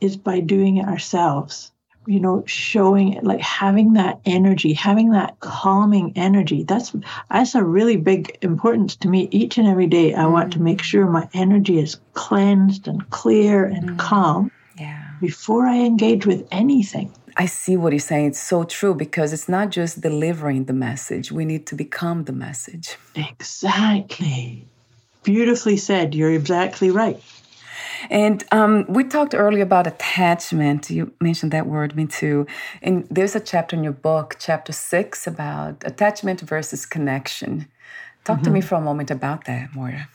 is 0.00 0.16
by 0.16 0.40
doing 0.40 0.76
it 0.76 0.86
ourselves. 0.86 1.72
You 2.06 2.20
know, 2.20 2.42
showing 2.46 3.14
it, 3.14 3.24
like 3.24 3.40
having 3.40 3.94
that 3.94 4.20
energy, 4.24 4.72
having 4.72 5.10
that 5.10 5.38
calming 5.40 6.12
energy. 6.16 6.62
That's 6.62 6.94
that's 7.30 7.54
a 7.54 7.62
really 7.62 7.96
big 7.96 8.38
importance 8.42 8.96
to 8.96 9.08
me. 9.08 9.28
Each 9.30 9.58
and 9.58 9.68
every 9.68 9.86
day, 9.86 10.14
I 10.14 10.24
mm. 10.24 10.32
want 10.32 10.52
to 10.54 10.60
make 10.60 10.82
sure 10.82 11.06
my 11.06 11.28
energy 11.34 11.78
is 11.78 12.00
cleansed 12.14 12.88
and 12.88 13.08
clear 13.10 13.64
and 13.64 13.90
mm. 13.90 13.98
calm. 13.98 14.50
Yeah. 14.78 15.04
Before 15.20 15.66
I 15.66 15.80
engage 15.80 16.24
with 16.26 16.48
anything. 16.50 17.12
I 17.36 17.46
see 17.46 17.76
what 17.76 17.92
you're 17.92 18.00
saying. 18.00 18.26
It's 18.26 18.40
so 18.40 18.64
true 18.64 18.94
because 18.94 19.32
it's 19.32 19.48
not 19.48 19.70
just 19.70 20.00
delivering 20.00 20.64
the 20.64 20.72
message. 20.72 21.30
We 21.30 21.44
need 21.44 21.66
to 21.68 21.74
become 21.74 22.24
the 22.24 22.32
message. 22.32 22.96
Exactly. 23.14 24.66
Beautifully 25.22 25.76
said. 25.76 26.14
You're 26.14 26.32
exactly 26.32 26.90
right. 26.90 27.22
And 28.08 28.44
um, 28.52 28.86
we 28.88 29.04
talked 29.04 29.34
earlier 29.34 29.62
about 29.62 29.86
attachment. 29.86 30.90
You 30.90 31.12
mentioned 31.20 31.52
that 31.52 31.66
word, 31.66 31.94
me 31.96 32.06
too. 32.06 32.46
And 32.82 33.06
there's 33.10 33.36
a 33.36 33.40
chapter 33.40 33.76
in 33.76 33.84
your 33.84 33.92
book, 33.92 34.36
chapter 34.38 34.72
six, 34.72 35.26
about 35.26 35.82
attachment 35.84 36.40
versus 36.40 36.86
connection. 36.86 37.66
Talk 38.24 38.36
mm-hmm. 38.36 38.44
to 38.44 38.50
me 38.50 38.60
mm-hmm. 38.60 38.68
for 38.68 38.74
a 38.76 38.80
moment 38.80 39.10
about 39.10 39.44
that, 39.44 39.74
Moira. 39.74 40.08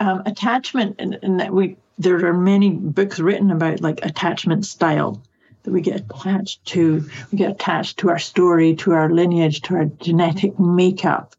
Um, 0.00 0.22
attachment, 0.24 0.96
and, 0.98 1.18
and 1.22 1.40
that 1.40 1.52
we 1.52 1.76
there 1.98 2.24
are 2.26 2.32
many 2.32 2.70
books 2.70 3.20
written 3.20 3.50
about 3.50 3.80
like 3.80 4.04
attachment 4.04 4.64
style 4.64 5.22
that 5.62 5.70
we 5.70 5.80
get 5.80 6.00
attached 6.00 6.64
to. 6.66 7.04
We 7.30 7.38
get 7.38 7.50
attached 7.50 7.98
to 7.98 8.10
our 8.10 8.18
story, 8.18 8.74
to 8.76 8.92
our 8.92 9.10
lineage, 9.10 9.60
to 9.62 9.74
our 9.76 9.84
genetic 9.84 10.58
makeup. 10.58 11.34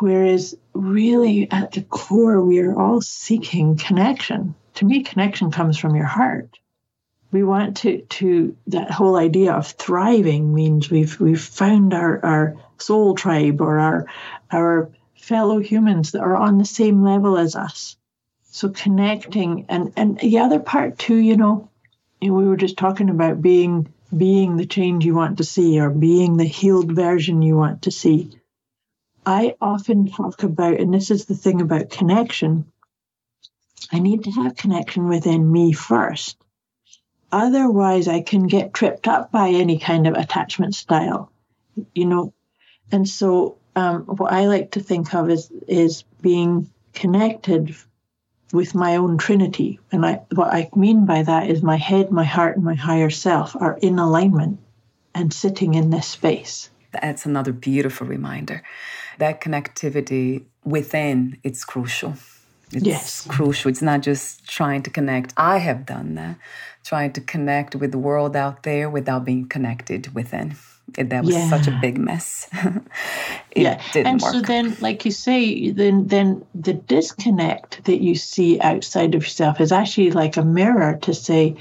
Whereas, 0.00 0.54
really, 0.72 1.50
at 1.50 1.72
the 1.72 1.82
core, 1.82 2.40
we 2.40 2.58
are 2.58 2.76
all 2.78 3.00
seeking 3.00 3.76
connection 3.76 4.54
to 4.74 4.84
me, 4.84 5.02
connection 5.02 5.50
comes 5.50 5.78
from 5.78 5.94
your 5.94 6.06
heart. 6.06 6.58
We 7.30 7.42
want 7.42 7.78
to 7.78 8.02
to 8.02 8.56
that 8.66 8.90
whole 8.90 9.16
idea 9.16 9.52
of 9.54 9.66
thriving 9.68 10.54
means 10.54 10.90
we've 10.90 11.18
we've 11.18 11.40
found 11.40 11.94
our, 11.94 12.24
our 12.24 12.56
soul 12.78 13.14
tribe 13.14 13.60
or 13.60 13.78
our 13.78 14.06
our 14.50 14.90
fellow 15.16 15.58
humans 15.58 16.12
that 16.12 16.20
are 16.20 16.36
on 16.36 16.58
the 16.58 16.64
same 16.64 17.02
level 17.02 17.38
as 17.38 17.56
us. 17.56 17.96
So 18.50 18.68
connecting 18.68 19.66
and 19.68 19.92
and 19.96 20.18
the 20.18 20.40
other 20.40 20.60
part 20.60 20.98
too, 20.98 21.16
you 21.16 21.36
know, 21.36 21.70
we 22.20 22.30
were 22.30 22.56
just 22.56 22.76
talking 22.76 23.08
about 23.08 23.40
being 23.40 23.92
being 24.16 24.56
the 24.56 24.66
change 24.66 25.04
you 25.04 25.14
want 25.14 25.38
to 25.38 25.44
see 25.44 25.80
or 25.80 25.90
being 25.90 26.36
the 26.36 26.44
healed 26.44 26.92
version 26.92 27.40
you 27.40 27.56
want 27.56 27.82
to 27.82 27.90
see. 27.90 28.30
I 29.24 29.54
often 29.60 30.08
talk 30.08 30.42
about, 30.42 30.80
and 30.80 30.92
this 30.92 31.10
is 31.10 31.26
the 31.26 31.34
thing 31.34 31.60
about 31.60 31.90
connection, 31.90 32.71
I 33.90 33.98
need 33.98 34.24
to 34.24 34.30
have 34.30 34.56
connection 34.56 35.08
within 35.08 35.50
me 35.50 35.72
first. 35.72 36.36
Otherwise, 37.30 38.08
I 38.08 38.20
can 38.20 38.46
get 38.46 38.74
tripped 38.74 39.08
up 39.08 39.32
by 39.32 39.48
any 39.48 39.78
kind 39.78 40.06
of 40.06 40.14
attachment 40.14 40.74
style, 40.74 41.32
you 41.94 42.04
know. 42.04 42.34
And 42.90 43.08
so, 43.08 43.56
um, 43.74 44.02
what 44.02 44.32
I 44.32 44.46
like 44.46 44.72
to 44.72 44.80
think 44.80 45.14
of 45.14 45.30
is 45.30 45.50
is 45.66 46.04
being 46.20 46.70
connected 46.92 47.74
with 48.52 48.74
my 48.74 48.96
own 48.96 49.16
trinity. 49.16 49.80
And 49.90 50.04
I, 50.04 50.20
what 50.34 50.52
I 50.52 50.68
mean 50.76 51.06
by 51.06 51.22
that 51.22 51.48
is 51.48 51.62
my 51.62 51.76
head, 51.76 52.10
my 52.10 52.24
heart, 52.24 52.56
and 52.56 52.64
my 52.64 52.74
higher 52.74 53.08
self 53.08 53.56
are 53.56 53.78
in 53.80 53.98
alignment 53.98 54.60
and 55.14 55.32
sitting 55.32 55.74
in 55.74 55.88
this 55.88 56.06
space. 56.06 56.70
That's 56.92 57.24
another 57.24 57.52
beautiful 57.52 58.06
reminder. 58.06 58.62
That 59.18 59.40
connectivity 59.40 60.44
within 60.64 61.38
it's 61.42 61.64
crucial. 61.64 62.14
It's 62.72 62.84
yes. 62.84 63.26
crucial. 63.28 63.70
It's 63.70 63.82
not 63.82 64.00
just 64.00 64.48
trying 64.48 64.82
to 64.84 64.90
connect. 64.90 65.34
I 65.36 65.58
have 65.58 65.84
done 65.84 66.14
that, 66.14 66.38
trying 66.84 67.12
to 67.12 67.20
connect 67.20 67.76
with 67.76 67.92
the 67.92 67.98
world 67.98 68.34
out 68.34 68.62
there 68.62 68.88
without 68.88 69.24
being 69.24 69.48
connected 69.48 70.14
within. 70.14 70.56
That 70.94 71.24
was 71.24 71.34
yeah. 71.34 71.48
such 71.48 71.68
a 71.68 71.78
big 71.80 71.96
mess. 71.96 72.48
yeah, 73.56 73.80
and 73.94 74.20
work. 74.20 74.32
so 74.32 74.40
then, 74.40 74.76
like 74.80 75.04
you 75.04 75.10
say, 75.10 75.70
then 75.70 76.08
then 76.08 76.44
the 76.54 76.74
disconnect 76.74 77.84
that 77.84 78.02
you 78.02 78.14
see 78.14 78.60
outside 78.60 79.14
of 79.14 79.22
yourself 79.22 79.60
is 79.60 79.72
actually 79.72 80.10
like 80.10 80.36
a 80.36 80.44
mirror 80.44 80.98
to 81.02 81.14
say, 81.14 81.56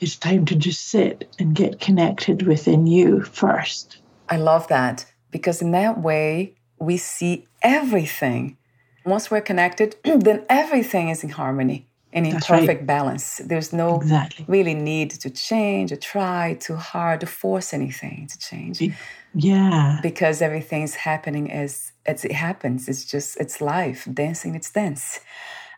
it's 0.00 0.16
time 0.16 0.44
to 0.46 0.56
just 0.56 0.88
sit 0.88 1.32
and 1.38 1.54
get 1.54 1.78
connected 1.78 2.46
within 2.46 2.86
you 2.86 3.22
first. 3.22 3.98
I 4.28 4.38
love 4.38 4.66
that 4.68 5.04
because 5.30 5.62
in 5.62 5.72
that 5.72 6.00
way 6.00 6.54
we 6.78 6.96
see 6.96 7.46
everything 7.62 8.56
once 9.04 9.30
we're 9.30 9.40
connected, 9.40 9.96
then 10.04 10.44
everything 10.48 11.08
is 11.08 11.22
in 11.22 11.30
harmony 11.30 11.86
and 12.12 12.26
in 12.26 12.34
That's 12.34 12.46
perfect 12.46 12.80
right. 12.80 12.86
balance. 12.86 13.40
There's 13.44 13.72
no 13.72 13.96
exactly. 13.96 14.44
really 14.48 14.74
need 14.74 15.10
to 15.12 15.30
change 15.30 15.92
or 15.92 15.96
try 15.96 16.54
too 16.54 16.76
hard 16.76 17.20
to 17.20 17.26
force 17.26 17.72
anything 17.72 18.28
to 18.30 18.38
change. 18.38 18.82
Yeah. 19.34 19.98
Because 20.02 20.42
everything's 20.42 20.94
happening 20.94 21.50
as, 21.50 21.92
as 22.04 22.24
it 22.24 22.32
happens. 22.32 22.88
It's 22.88 23.04
just, 23.04 23.38
it's 23.38 23.60
life. 23.60 24.06
Dancing, 24.12 24.54
it's 24.54 24.70
dance. 24.70 25.20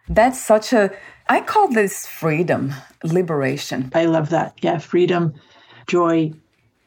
That's 0.09 0.41
such 0.41 0.73
a, 0.73 0.91
I 1.29 1.41
call 1.41 1.69
this 1.69 2.07
freedom, 2.07 2.75
liberation. 3.05 3.91
I 3.95 4.07
love 4.07 4.31
that. 4.31 4.59
Yeah. 4.61 4.79
Freedom, 4.79 5.35
joy, 5.87 6.33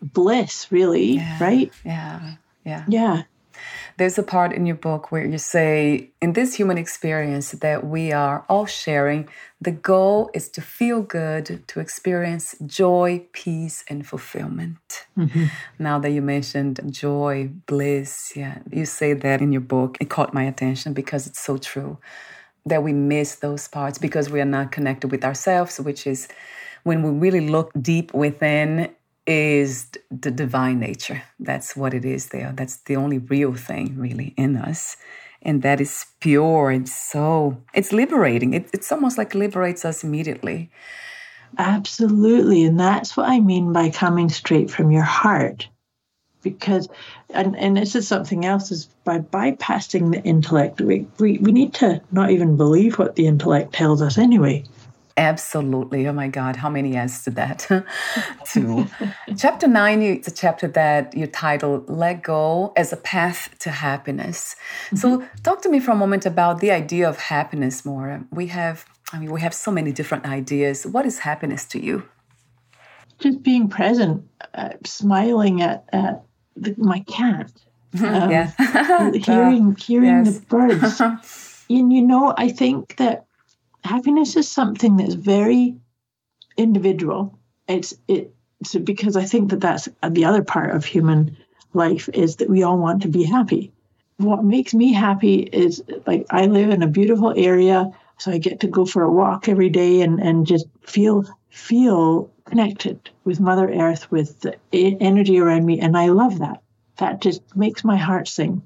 bliss, 0.01 0.71
really. 0.71 1.13
Yeah. 1.13 1.37
Right? 1.39 1.73
Yeah. 1.85 2.33
Yeah. 2.65 2.83
Yeah. 2.87 3.21
There's 3.97 4.17
a 4.19 4.23
part 4.23 4.53
in 4.53 4.67
your 4.67 4.75
book 4.75 5.11
where 5.11 5.25
you 5.25 5.39
say, 5.39 6.11
in 6.21 6.33
this 6.33 6.53
human 6.53 6.77
experience 6.77 7.51
that 7.51 7.87
we 7.87 8.11
are 8.11 8.45
all 8.47 8.67
sharing, 8.67 9.27
the 9.59 9.71
goal 9.71 10.29
is 10.35 10.49
to 10.49 10.61
feel 10.61 11.01
good, 11.01 11.67
to 11.67 11.79
experience 11.79 12.55
joy, 12.67 13.25
peace, 13.33 13.83
and 13.89 14.05
fulfillment. 14.05 15.07
Mm-hmm. 15.17 15.45
Now 15.79 15.97
that 15.97 16.11
you 16.11 16.21
mentioned 16.21 16.79
joy, 16.91 17.49
bliss, 17.65 18.33
yeah, 18.35 18.59
you 18.71 18.85
say 18.85 19.13
that 19.13 19.41
in 19.41 19.51
your 19.51 19.61
book. 19.61 19.97
It 19.99 20.09
caught 20.09 20.31
my 20.31 20.43
attention 20.43 20.93
because 20.93 21.25
it's 21.25 21.39
so 21.39 21.57
true 21.57 21.97
that 22.67 22.83
we 22.83 22.93
miss 22.93 23.35
those 23.35 23.67
parts 23.67 23.97
because 23.97 24.29
we 24.29 24.39
are 24.39 24.45
not 24.45 24.71
connected 24.71 25.09
with 25.09 25.23
ourselves, 25.23 25.79
which 25.79 26.05
is 26.05 26.27
when 26.83 27.01
we 27.01 27.09
really 27.09 27.49
look 27.49 27.71
deep 27.81 28.13
within 28.13 28.89
is 29.27 29.91
the 30.09 30.31
divine 30.31 30.79
nature. 30.79 31.21
That's 31.39 31.75
what 31.75 31.93
it 31.93 32.05
is 32.05 32.27
there. 32.29 32.53
That's 32.55 32.77
the 32.77 32.95
only 32.95 33.19
real 33.19 33.53
thing 33.53 33.97
really 33.97 34.33
in 34.37 34.55
us. 34.55 34.95
And 35.41 35.61
that 35.61 35.79
is 35.79 36.05
pure 36.19 36.71
and 36.71 36.89
so 36.89 37.61
it's 37.73 37.91
liberating. 37.91 38.53
It, 38.53 38.69
it's 38.73 38.91
almost 38.91 39.17
like 39.17 39.35
liberates 39.35 39.85
us 39.85 40.03
immediately. 40.03 40.71
Absolutely. 41.57 42.63
And 42.65 42.79
that's 42.79 43.15
what 43.15 43.29
I 43.29 43.39
mean 43.39 43.71
by 43.73 43.89
coming 43.89 44.29
straight 44.29 44.71
from 44.71 44.91
your 44.91 45.03
heart. 45.03 45.67
Because, 46.41 46.87
and, 47.31 47.57
and 47.57 47.75
this 47.75 47.95
is 47.95 48.07
something 48.07 48.45
else, 48.45 48.71
is 48.71 48.85
by 49.03 49.19
bypassing 49.19 50.11
the 50.13 50.23
intellect, 50.23 50.79
we, 50.79 51.05
we, 51.19 51.39
we 51.39 51.51
need 51.51 51.73
to 51.75 52.01
not 52.11 52.31
even 52.31 52.57
believe 52.57 52.97
what 52.97 53.15
the 53.15 53.27
intellect 53.27 53.73
tells 53.73 54.01
us 54.01 54.17
anyway. 54.17 54.63
Absolutely. 55.17 56.07
Oh 56.07 56.13
my 56.13 56.27
God, 56.27 56.55
how 56.57 56.69
many 56.69 56.91
yes 56.93 57.23
to 57.23 57.31
that? 57.31 57.67
Two. 58.45 58.85
chapter 59.37 59.67
nine, 59.67 60.03
it's 60.03 60.27
a 60.27 60.31
chapter 60.31 60.67
that 60.67 61.17
you 61.17 61.25
titled 61.25 61.89
Let 61.89 62.21
Go 62.21 62.71
as 62.77 62.93
a 62.93 62.97
Path 62.97 63.49
to 63.59 63.71
Happiness. 63.71 64.55
Mm-hmm. 64.85 64.97
So 64.97 65.27
talk 65.41 65.63
to 65.63 65.69
me 65.69 65.79
for 65.79 65.91
a 65.91 65.95
moment 65.95 66.27
about 66.27 66.59
the 66.59 66.69
idea 66.69 67.09
of 67.09 67.17
happiness 67.17 67.83
more. 67.83 68.23
We 68.31 68.47
have, 68.47 68.85
I 69.11 69.17
mean, 69.17 69.31
we 69.31 69.41
have 69.41 69.55
so 69.55 69.71
many 69.71 69.91
different 69.91 70.25
ideas. 70.25 70.85
What 70.85 71.07
is 71.07 71.19
happiness 71.19 71.65
to 71.65 71.83
you? 71.83 72.03
Just 73.17 73.41
being 73.41 73.69
present, 73.69 74.23
uh, 74.53 74.73
smiling 74.85 75.63
at, 75.63 75.85
at 75.91 76.23
the, 76.55 76.75
my 76.77 76.99
cat. 76.99 77.51
Um, 77.99 78.29
yeah. 78.29 78.51
hearing 79.13 79.75
hearing 79.75 80.25
yes. 80.25 80.37
the 80.37 80.45
birds. 80.45 81.01
and 81.01 81.91
you 81.91 82.03
know, 82.03 82.35
I 82.37 82.49
think 82.49 82.97
that 82.97 83.26
happiness 83.83 84.35
is 84.35 84.49
something 84.49 84.97
that's 84.97 85.13
very 85.13 85.75
individual. 86.57 87.37
It's 87.67 87.93
it 88.07 88.33
so 88.63 88.79
because 88.79 89.15
I 89.15 89.25
think 89.25 89.51
that 89.51 89.61
that's 89.61 89.87
the 90.09 90.25
other 90.25 90.43
part 90.43 90.75
of 90.75 90.85
human 90.85 91.37
life 91.73 92.09
is 92.13 92.37
that 92.37 92.49
we 92.49 92.63
all 92.63 92.77
want 92.77 93.03
to 93.03 93.07
be 93.07 93.23
happy. 93.23 93.71
What 94.17 94.43
makes 94.43 94.73
me 94.73 94.93
happy 94.93 95.41
is 95.41 95.83
like 96.07 96.25
I 96.31 96.47
live 96.47 96.69
in 96.69 96.81
a 96.81 96.87
beautiful 96.87 97.33
area, 97.37 97.91
so 98.17 98.31
I 98.31 98.39
get 98.39 98.61
to 98.61 98.67
go 98.67 98.85
for 98.85 99.03
a 99.03 99.11
walk 99.11 99.47
every 99.47 99.69
day 99.69 100.01
and 100.01 100.19
and 100.19 100.47
just 100.47 100.65
feel 100.81 101.25
feel 101.49 102.31
connected 102.45 103.09
with 103.25 103.39
Mother 103.39 103.69
Earth, 103.71 104.09
with 104.11 104.39
the 104.41 104.55
energy 104.73 105.39
around 105.39 105.65
me, 105.65 105.79
and 105.79 105.97
I 105.97 106.07
love 106.07 106.39
that. 106.39 106.61
That 106.97 107.21
just 107.21 107.41
makes 107.55 107.83
my 107.83 107.97
heart 107.97 108.27
sing. 108.27 108.63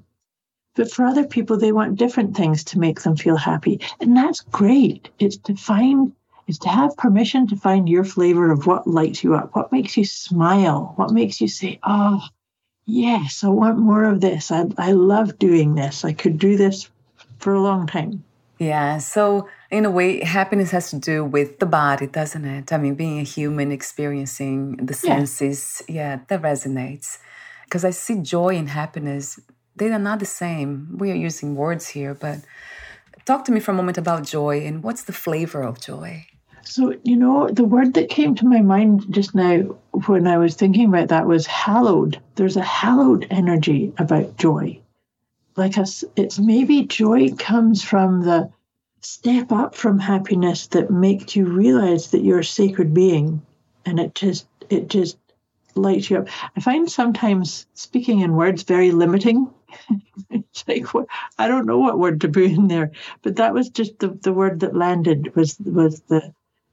But 0.74 0.90
for 0.90 1.04
other 1.04 1.26
people, 1.26 1.58
they 1.58 1.72
want 1.72 1.98
different 1.98 2.36
things 2.36 2.64
to 2.64 2.78
make 2.78 3.02
them 3.02 3.16
feel 3.16 3.36
happy. 3.36 3.80
And 4.00 4.16
that's 4.16 4.40
great. 4.40 5.10
It's 5.18 5.36
to 5.38 5.54
find, 5.54 6.12
it's 6.46 6.58
to 6.60 6.68
have 6.68 6.96
permission 6.96 7.46
to 7.48 7.56
find 7.56 7.88
your 7.88 8.04
flavor 8.04 8.50
of 8.50 8.66
what 8.66 8.86
lights 8.86 9.22
you 9.22 9.34
up, 9.34 9.54
what 9.54 9.70
makes 9.70 9.96
you 9.96 10.04
smile, 10.04 10.94
what 10.96 11.10
makes 11.10 11.40
you 11.40 11.48
say, 11.48 11.78
oh, 11.82 12.22
yes, 12.86 13.44
I 13.44 13.48
want 13.48 13.78
more 13.78 14.04
of 14.04 14.20
this. 14.20 14.50
I, 14.50 14.64
I 14.78 14.92
love 14.92 15.38
doing 15.38 15.74
this. 15.74 16.04
I 16.04 16.14
could 16.14 16.38
do 16.38 16.56
this 16.56 16.88
for 17.38 17.52
a 17.52 17.60
long 17.60 17.86
time. 17.86 18.24
Yeah. 18.58 18.98
So 18.98 19.48
in 19.70 19.84
a 19.84 19.90
way, 19.90 20.22
happiness 20.24 20.70
has 20.70 20.90
to 20.90 20.98
do 20.98 21.24
with 21.24 21.58
the 21.58 21.66
body, 21.66 22.06
doesn't 22.06 22.44
it? 22.44 22.72
I 22.72 22.78
mean, 22.78 22.94
being 22.94 23.18
a 23.18 23.24
human, 23.24 23.72
experiencing 23.72 24.76
the 24.76 24.94
senses, 24.94 25.82
yeah, 25.88 25.94
yeah 25.94 26.20
that 26.28 26.42
resonates. 26.42 27.18
Because 27.64 27.84
I 27.84 27.90
see 27.90 28.20
joy 28.20 28.56
and 28.56 28.68
happiness, 28.68 29.40
they 29.76 29.90
are 29.90 29.98
not 29.98 30.18
the 30.18 30.26
same. 30.26 30.96
We 30.98 31.10
are 31.10 31.16
using 31.16 31.56
words 31.56 31.88
here, 31.88 32.14
but 32.14 32.38
talk 33.24 33.44
to 33.46 33.52
me 33.52 33.60
for 33.60 33.70
a 33.72 33.74
moment 33.74 33.98
about 33.98 34.24
joy 34.24 34.66
and 34.66 34.82
what's 34.82 35.04
the 35.04 35.12
flavor 35.12 35.62
of 35.62 35.80
joy? 35.80 36.26
So, 36.64 36.94
you 37.02 37.16
know, 37.16 37.48
the 37.48 37.64
word 37.64 37.94
that 37.94 38.08
came 38.08 38.34
to 38.36 38.46
my 38.46 38.60
mind 38.60 39.06
just 39.10 39.34
now 39.34 39.58
when 40.06 40.26
I 40.26 40.38
was 40.38 40.54
thinking 40.54 40.88
about 40.88 41.08
that 41.08 41.26
was 41.26 41.46
hallowed. 41.46 42.20
There's 42.36 42.56
a 42.56 42.62
hallowed 42.62 43.26
energy 43.30 43.92
about 43.98 44.36
joy. 44.36 44.80
Like 45.56 45.76
us, 45.76 46.04
it's 46.16 46.38
maybe 46.38 46.84
joy 46.84 47.34
comes 47.34 47.82
from 47.82 48.22
the 48.22 48.50
step 49.02 49.50
up 49.50 49.74
from 49.74 49.98
happiness 49.98 50.68
that 50.68 50.90
makes 50.90 51.34
you 51.34 51.44
realize 51.46 52.12
that 52.12 52.22
you're 52.22 52.38
a 52.38 52.44
sacred 52.44 52.94
being 52.94 53.42
and 53.84 53.98
it 53.98 54.14
just 54.14 54.46
it 54.70 54.88
just 54.88 55.18
lights 55.74 56.08
you 56.08 56.18
up 56.18 56.28
i 56.56 56.60
find 56.60 56.90
sometimes 56.90 57.66
speaking 57.74 58.20
in 58.20 58.36
words 58.36 58.62
very 58.62 58.92
limiting 58.92 59.50
it's 60.30 60.64
like 60.66 60.86
i 61.38 61.48
don't 61.48 61.66
know 61.66 61.78
what 61.78 61.98
word 61.98 62.20
to 62.20 62.28
put 62.28 62.44
in 62.44 62.68
there 62.68 62.90
but 63.22 63.36
that 63.36 63.54
was 63.54 63.68
just 63.70 63.98
the, 63.98 64.08
the 64.08 64.32
word 64.32 64.60
that 64.60 64.76
landed 64.76 65.34
was 65.34 65.58
was 65.60 66.00
the 66.02 66.32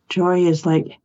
joy 0.09 0.45
is 0.45 0.65
like 0.65 0.97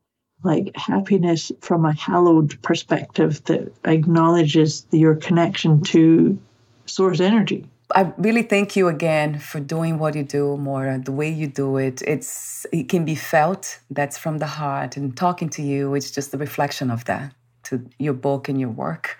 like 0.42 0.76
happiness 0.76 1.50
from 1.61 1.85
a 1.85 1.92
hallowed 1.92 2.61
perspective 2.62 3.42
that 3.44 3.72
acknowledges 3.85 4.87
your 4.90 5.14
connection 5.14 5.83
to 5.83 6.38
source 6.87 7.20
energy 7.20 7.66
I 7.94 8.12
really 8.16 8.42
thank 8.42 8.76
you 8.76 8.88
again 8.88 9.38
for 9.38 9.61
doing 9.61 9.98
what 9.98 10.14
you 10.14 10.24
do, 10.24 10.57
Moira. 10.57 10.98
The 10.98 11.12
way 11.12 11.28
you 11.28 11.46
do 11.46 11.76
it, 11.76 12.02
it's 12.02 12.66
it 12.72 12.88
can 12.88 13.04
be 13.04 13.14
felt. 13.14 13.78
That's 13.90 14.16
from 14.16 14.38
the 14.38 14.46
heart, 14.46 14.96
and 14.96 15.14
talking 15.14 15.50
to 15.50 15.62
you, 15.62 15.94
it's 15.94 16.11
just 16.11 16.33
a 16.35 16.38
reflection 16.38 16.90
of 16.90 17.04
that 17.04 17.35
to 17.64 17.85
your 17.98 18.12
book 18.12 18.48
and 18.48 18.61
your 18.61 18.70
work. 18.70 19.18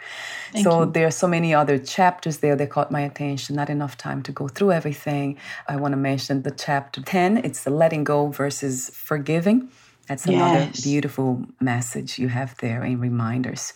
Thank 0.53 0.65
so 0.65 0.85
you. 0.85 0.93
there 0.93 1.07
are 1.07 1.11
so 1.11 1.27
many 1.27 1.55
other 1.55 1.79
chapters 1.79 2.39
there 2.39 2.57
that 2.57 2.71
caught 2.71 2.91
my 2.91 3.01
attention. 3.01 3.57
Not 3.57 3.71
enough 3.71 3.97
time 3.97 4.23
to 4.23 4.33
go 4.33 4.49
through 4.49 4.73
everything. 4.73 5.39
I 5.69 5.77
want 5.77 5.93
to 5.93 5.97
mention 5.97 6.43
the 6.43 6.51
chapter 6.51 7.03
ten. 7.03 7.39
It's 7.39 7.65
the 7.65 7.71
letting 7.71 8.05
go 8.05 8.29
versus 8.29 8.91
forgiving. 8.91 9.71
That's 10.09 10.27
another 10.27 10.65
yes. 10.65 10.83
beautiful 10.83 11.47
message 11.61 12.19
you 12.19 12.29
have 12.29 12.57
there 12.59 12.85
in 12.85 13.01
reminders. 13.01 13.73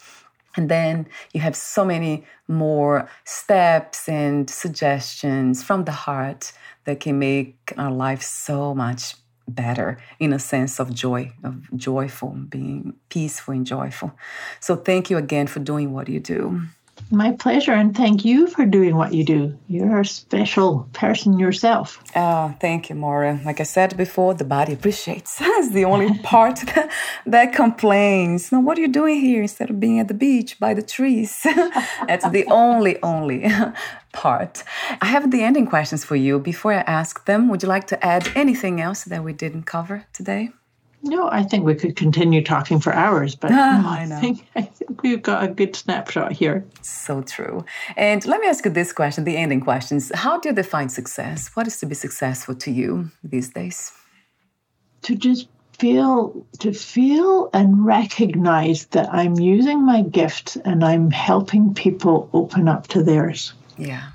And 0.57 0.69
then 0.69 1.07
you 1.33 1.41
have 1.41 1.57
so 1.57 1.85
many 1.85 2.25
more 2.49 3.09
steps 3.25 4.09
and 4.09 4.51
suggestions 4.51 5.63
from 5.63 5.85
the 5.85 5.93
heart 5.93 6.53
that 6.85 7.01
can 7.01 7.19
make 7.19 7.73
our 7.79 7.91
life 7.93 8.23
so 8.23 8.75
much 8.75 9.15
better 9.49 9.99
in 10.19 10.33
a 10.33 10.39
sense 10.39 10.79
of 10.79 10.95
joy, 10.95 11.33
of 11.43 11.69
joyful, 11.77 12.31
being 12.49 12.95
peaceful 13.09 13.55
and 13.55 13.67
joyful. 13.67 14.13
So 14.61 14.77
thank 14.77 15.11
you 15.11 15.17
again 15.17 15.47
for 15.47 15.61
doing 15.61 15.93
what 15.93 16.09
you 16.09 16.21
do. 16.21 16.63
My 17.11 17.33
pleasure, 17.33 17.73
and 17.73 17.97
thank 17.97 18.25
you 18.25 18.49
for 18.49 18.67
doing 18.67 18.95
what 18.97 19.15
you 19.15 19.25
do. 19.25 19.57
You're 19.67 20.01
a 20.01 20.05
special 20.05 20.89
person 20.93 21.39
yourself. 21.39 22.03
Oh, 22.15 22.55
thank 22.61 22.91
you, 22.91 22.97
Moira. 22.97 23.41
Like 23.45 23.61
I 23.61 23.63
said 23.63 23.97
before, 23.97 24.35
the 24.35 24.45
body 24.45 24.75
appreciates. 24.75 25.39
it's 25.41 25.71
the 25.71 25.87
only 25.87 26.19
part 26.19 26.57
that, 26.75 26.91
that 27.25 27.55
complains. 27.55 28.53
Now, 28.53 28.61
what 28.61 28.77
are 28.77 28.83
you 28.83 28.89
doing 28.89 29.21
here 29.21 29.41
instead 29.41 29.71
of 29.71 29.81
being 29.81 30.01
at 30.01 30.09
the 30.09 30.15
beach 30.15 30.59
by 30.61 30.75
the 30.75 30.83
trees? 30.83 31.41
That's 32.07 32.29
the 32.29 32.45
only, 32.47 33.01
only 33.03 33.47
part. 34.19 34.65
I 35.01 35.07
have 35.07 35.31
the 35.31 35.43
ending 35.43 35.67
questions 35.67 36.05
for 36.05 36.17
you. 36.17 36.41
Before 36.41 36.73
I 36.73 36.83
ask 37.01 37.25
them, 37.25 37.49
would 37.49 37.63
you 37.63 37.69
like 37.69 37.87
to 37.93 37.99
add 38.05 38.25
anything 38.35 38.81
else 38.81 39.05
that 39.05 39.23
we 39.23 39.33
didn't 39.33 39.65
cover 39.65 40.07
today? 40.13 40.51
No, 41.03 41.31
I 41.31 41.45
think 41.45 41.65
we 41.65 41.77
could 41.77 41.95
continue 41.95 42.43
talking 42.43 42.81
for 42.81 42.93
hours, 42.93 43.37
but 43.37 43.53
ah, 43.53 43.81
no, 43.81 43.89
I, 43.89 44.03
I, 44.03 44.21
think, 44.21 44.37
I 44.57 44.63
think 44.63 45.03
we've 45.05 45.23
got 45.23 45.45
a 45.45 45.49
good 45.49 45.77
snapshot 45.77 46.33
here. 46.33 46.65
So 46.83 47.23
true. 47.23 47.65
And 47.97 48.27
let 48.27 48.41
me 48.41 48.49
ask 48.49 48.65
you 48.65 48.73
this 48.73 48.93
question 48.93 49.23
the 49.23 49.37
ending 49.37 49.61
questions. 49.61 50.11
How 50.15 50.41
do 50.41 50.49
you 50.49 50.55
define 50.55 50.89
success? 50.89 51.51
What 51.55 51.69
is 51.69 51.79
to 51.81 51.87
be 51.87 51.95
successful 51.95 52.57
to 52.57 52.71
you 52.73 53.11
these 53.23 53.51
days? 53.51 53.93
To 55.03 55.15
just 55.15 55.47
feel 55.79 56.45
to 56.59 56.73
feel 56.73 57.51
and 57.55 57.87
recognize 57.87 58.87
that 58.87 59.09
I'm 59.15 59.39
using 59.39 59.87
my 59.87 60.03
gift 60.03 60.57
and 60.65 60.85
I'm 60.85 61.13
helping 61.13 61.73
people 61.73 62.29
open 62.33 62.67
up 62.67 62.89
to 62.89 63.05
theirs. 63.05 63.53
Yeah. 63.79 64.11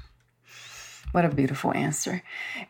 What 1.13 1.25
a 1.25 1.29
beautiful 1.29 1.71
answer. 1.73 2.23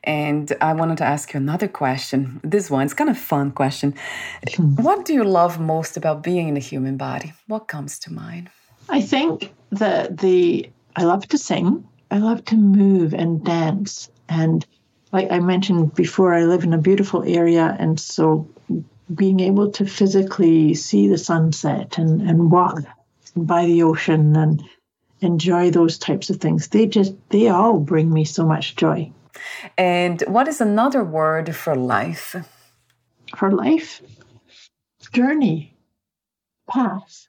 And 0.04 0.52
I 0.60 0.74
wanted 0.74 0.98
to 0.98 1.06
ask 1.06 1.34
you 1.34 1.38
another 1.38 1.70
question. 1.70 2.42
This 2.44 2.70
one's 2.70 2.94
kind 2.94 3.10
of 3.10 3.18
fun 3.18 3.52
question. 3.52 3.96
What 4.58 5.06
do 5.06 5.14
you 5.14 5.24
love 5.24 5.60
most 5.60 5.96
about 5.98 6.24
being 6.24 6.50
in 6.50 6.58
a 6.58 6.60
human 6.60 6.98
body? 6.98 7.34
What 7.48 7.68
comes 7.70 8.00
to 8.00 8.14
mind? 8.14 8.50
I 8.90 9.02
think 9.02 9.54
that 9.72 10.18
the 10.18 10.70
I 10.96 11.04
love 11.04 11.26
to 11.30 11.38
sing. 11.38 11.88
I 12.12 12.18
love 12.18 12.44
to 12.46 12.56
move 12.56 13.14
and 13.14 13.44
dance. 13.44 14.10
And 14.28 14.66
like 15.14 15.32
I 15.32 15.40
mentioned 15.40 15.96
before, 15.96 16.34
I 16.34 16.44
live 16.44 16.66
in 16.66 16.74
a 16.74 16.78
beautiful 16.78 17.24
area 17.24 17.76
and 17.80 17.98
so 18.00 18.48
being 19.14 19.40
able 19.40 19.72
to 19.72 19.86
physically 19.86 20.74
see 20.74 21.08
the 21.08 21.18
sunset 21.18 21.98
and, 21.98 22.22
and 22.22 22.52
walk 22.52 22.82
by 23.36 23.66
the 23.66 23.84
ocean 23.84 24.36
and 24.36 24.64
enjoy 25.24 25.72
those 25.72 25.98
types 25.98 26.30
of 26.30 26.38
things. 26.38 26.68
They 26.68 26.86
just, 26.86 27.14
they 27.30 27.48
all 27.50 27.80
bring 27.80 28.12
me 28.14 28.26
so 28.26 28.46
much 28.46 28.76
joy. 28.76 29.12
And 29.78 30.22
what 30.28 30.48
is 30.48 30.62
another 30.62 31.04
word 31.04 31.56
for 31.56 31.76
life? 31.76 32.36
For 33.36 33.52
life? 33.52 34.02
Journey, 35.12 35.76
path. 36.70 37.28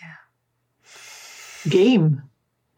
Yeah. 0.00 1.70
Game. 1.70 2.22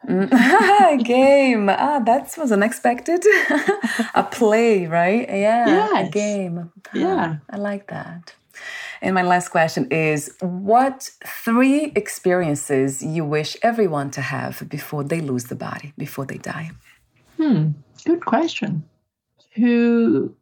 game. 1.05 1.69
Ah, 1.81 2.01
that 2.01 2.35
was 2.39 2.53
unexpected. 2.53 3.25
a 4.15 4.23
play, 4.23 4.87
right? 4.87 5.29
Yeah. 5.29 5.67
Yes. 5.67 6.09
A 6.09 6.11
game. 6.11 6.73
Yeah. 6.95 7.37
I 7.51 7.57
like 7.57 7.89
that. 7.89 8.35
And 9.01 9.15
my 9.15 9.23
last 9.23 9.49
question 9.51 9.87
is 9.91 10.35
what 10.41 11.11
three 11.25 11.93
experiences 11.95 13.03
you 13.03 13.25
wish 13.25 13.57
everyone 13.63 14.11
to 14.13 14.21
have 14.21 14.69
before 14.69 15.05
they 15.05 15.21
lose 15.21 15.45
the 15.45 15.55
body, 15.55 15.93
before 15.97 16.27
they 16.27 16.39
die? 16.39 16.71
Hmm, 17.37 17.71
good 18.05 18.25
question. 18.25 18.85
To 19.57 20.35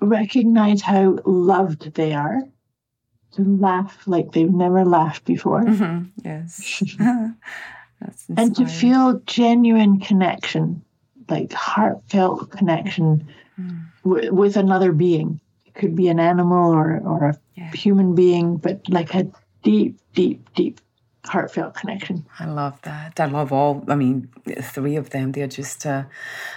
recognize 0.00 0.82
how 0.82 1.18
loved 1.24 1.94
they 1.94 2.12
are, 2.12 2.40
to 3.32 3.42
laugh 3.42 4.06
like 4.06 4.32
they've 4.32 4.52
never 4.52 4.84
laughed 4.84 5.24
before. 5.24 5.62
Mm-hmm. 5.62 6.04
Yes. 6.24 6.82
and 8.36 8.56
to 8.56 8.66
feel 8.66 9.20
genuine 9.26 10.00
connection, 10.00 10.82
like 11.28 11.52
heartfelt 11.52 12.50
connection 12.50 13.26
mm. 13.58 13.86
w- 14.04 14.34
with 14.34 14.56
another 14.56 14.92
being 14.92 15.40
could 15.76 15.94
be 15.94 16.08
an 16.08 16.18
animal 16.18 16.72
or, 16.72 17.00
or 17.04 17.24
a 17.30 17.38
yeah. 17.54 17.70
human 17.72 18.14
being, 18.14 18.56
but 18.56 18.80
like 18.88 19.14
a 19.14 19.26
deep, 19.62 19.98
deep, 20.14 20.48
deep 20.54 20.80
heartfelt 21.26 21.74
connection. 21.74 22.24
I 22.38 22.46
love 22.46 22.80
that. 22.82 23.18
I 23.18 23.26
love 23.26 23.52
all, 23.52 23.84
I 23.88 23.94
mean, 23.96 24.28
three 24.60 24.96
of 24.96 25.10
them. 25.10 25.32
They're 25.32 25.48
just 25.48 25.84
uh, 25.84 26.04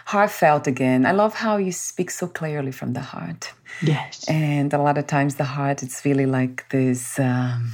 heartfelt 0.06 0.68
again. 0.68 1.06
I 1.06 1.12
love 1.12 1.34
how 1.34 1.58
you 1.58 1.72
speak 1.72 2.12
so 2.12 2.28
clearly 2.28 2.72
from 2.72 2.94
the 2.94 3.02
heart. 3.02 3.54
Yes. 3.82 4.28
And 4.30 4.74
a 4.74 4.78
lot 4.78 4.98
of 4.98 5.08
times 5.08 5.36
the 5.36 5.44
heart, 5.44 5.84
it's 5.84 6.06
really 6.06 6.26
like 6.26 6.70
this 6.70 7.20
um, 7.20 7.72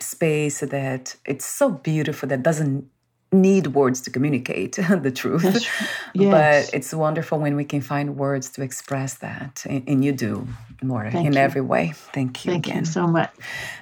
space 0.00 0.60
that 0.60 1.16
it's 1.24 1.44
so 1.44 1.70
beautiful 1.70 2.28
that 2.28 2.42
doesn't 2.42 2.88
need 3.32 3.68
words 3.68 4.00
to 4.02 4.10
communicate 4.10 4.72
the 4.76 5.10
truth. 5.10 5.66
Yes. 6.14 6.66
But 6.68 6.74
it's 6.74 6.92
wonderful 6.94 7.38
when 7.38 7.56
we 7.56 7.64
can 7.64 7.80
find 7.80 8.16
words 8.16 8.50
to 8.50 8.62
express 8.62 9.14
that. 9.14 9.64
And, 9.68 10.04
you 10.04 10.12
do 10.12 10.46
more 10.82 11.10
Thank 11.10 11.26
in 11.26 11.32
you. 11.34 11.38
every 11.38 11.60
way. 11.60 11.92
Thank 12.12 12.44
you 12.44 12.52
Thank 12.52 12.66
again. 12.68 12.80
you 12.80 12.86
so 12.86 13.06
much. 13.06 13.30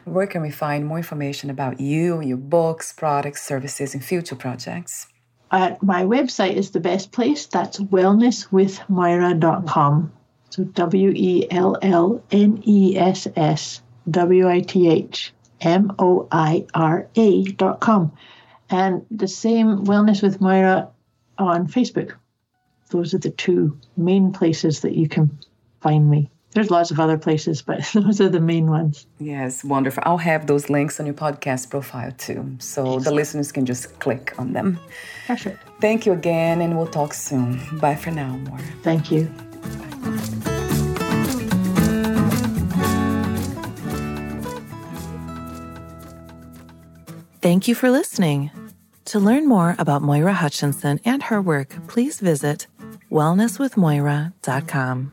Where 0.04 0.26
can 0.26 0.42
we 0.42 0.50
find 0.50 0.86
more 0.86 0.98
information 0.98 1.50
about 1.50 1.80
you, 1.80 2.20
your 2.20 2.38
books, 2.38 2.92
products, 2.92 3.46
services, 3.46 3.94
and 3.94 4.04
future 4.04 4.36
projects? 4.36 5.06
Uh, 5.50 5.74
my 5.82 6.04
website 6.04 6.54
is 6.54 6.70
the 6.70 6.80
best 6.80 7.12
place. 7.12 7.44
That's 7.46 7.78
wellnesswithmoira.com. 7.78 10.12
So 10.50 10.64
W 10.64 11.12
E 11.14 11.46
L 11.50 11.76
L 11.82 12.22
N 12.30 12.62
E 12.64 12.96
S 12.96 13.26
S 13.36 13.82
W 14.10 14.48
I 14.48 14.60
T 14.60 14.88
H 14.88 15.34
M 15.60 15.92
O 15.98 16.28
I 16.30 16.64
R 16.74 17.08
A.com 17.16 18.12
and 18.74 19.06
the 19.10 19.28
same 19.28 19.84
Wellness 19.84 20.20
with 20.20 20.40
Moira 20.40 20.88
on 21.38 21.68
Facebook. 21.68 22.14
Those 22.90 23.14
are 23.14 23.18
the 23.18 23.30
two 23.30 23.78
main 23.96 24.32
places 24.32 24.80
that 24.80 24.94
you 24.94 25.08
can 25.08 25.38
find 25.80 26.10
me. 26.10 26.30
There's 26.52 26.70
lots 26.70 26.90
of 26.90 26.98
other 26.98 27.16
places, 27.16 27.62
but 27.62 27.88
those 27.94 28.20
are 28.20 28.28
the 28.28 28.40
main 28.40 28.66
ones. 28.66 29.06
Yes, 29.20 29.64
wonderful. 29.64 30.02
I'll 30.06 30.18
have 30.18 30.46
those 30.48 30.70
links 30.70 30.98
on 30.98 31.06
your 31.06 31.14
podcast 31.14 31.70
profile 31.70 32.12
too, 32.12 32.56
so 32.58 32.98
the 32.98 33.12
listeners 33.12 33.52
can 33.52 33.64
just 33.64 33.98
click 34.00 34.34
on 34.38 34.52
them. 34.52 34.78
Perfect. 35.26 35.58
Thank 35.80 36.06
you 36.06 36.12
again, 36.12 36.60
and 36.60 36.76
we'll 36.76 36.86
talk 36.86 37.14
soon. 37.14 37.60
Bye 37.78 37.96
for 37.96 38.10
now, 38.10 38.36
Moira. 38.36 38.62
Thank 38.82 39.10
you. 39.10 39.24
Bye. 39.24 40.54
Thank 47.44 47.68
you 47.68 47.74
for 47.74 47.90
listening. 47.90 48.50
To 49.14 49.20
learn 49.20 49.46
more 49.46 49.76
about 49.78 50.02
Moira 50.02 50.34
Hutchinson 50.34 50.98
and 51.04 51.22
her 51.22 51.40
work, 51.40 51.76
please 51.86 52.18
visit 52.18 52.66
wellnesswithmoira.com. 53.12 55.12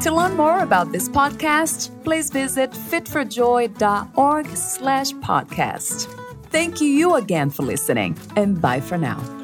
To 0.00 0.14
learn 0.14 0.36
more 0.36 0.60
about 0.60 0.92
this 0.92 1.08
podcast, 1.08 1.90
please 2.04 2.30
visit 2.30 2.70
fitforjoy.org 2.70 4.56
slash 4.56 5.10
podcast. 5.10 6.06
Thank 6.50 6.80
you 6.80 7.16
again 7.16 7.50
for 7.50 7.64
listening, 7.64 8.16
and 8.36 8.62
bye 8.62 8.80
for 8.80 8.96
now. 8.96 9.35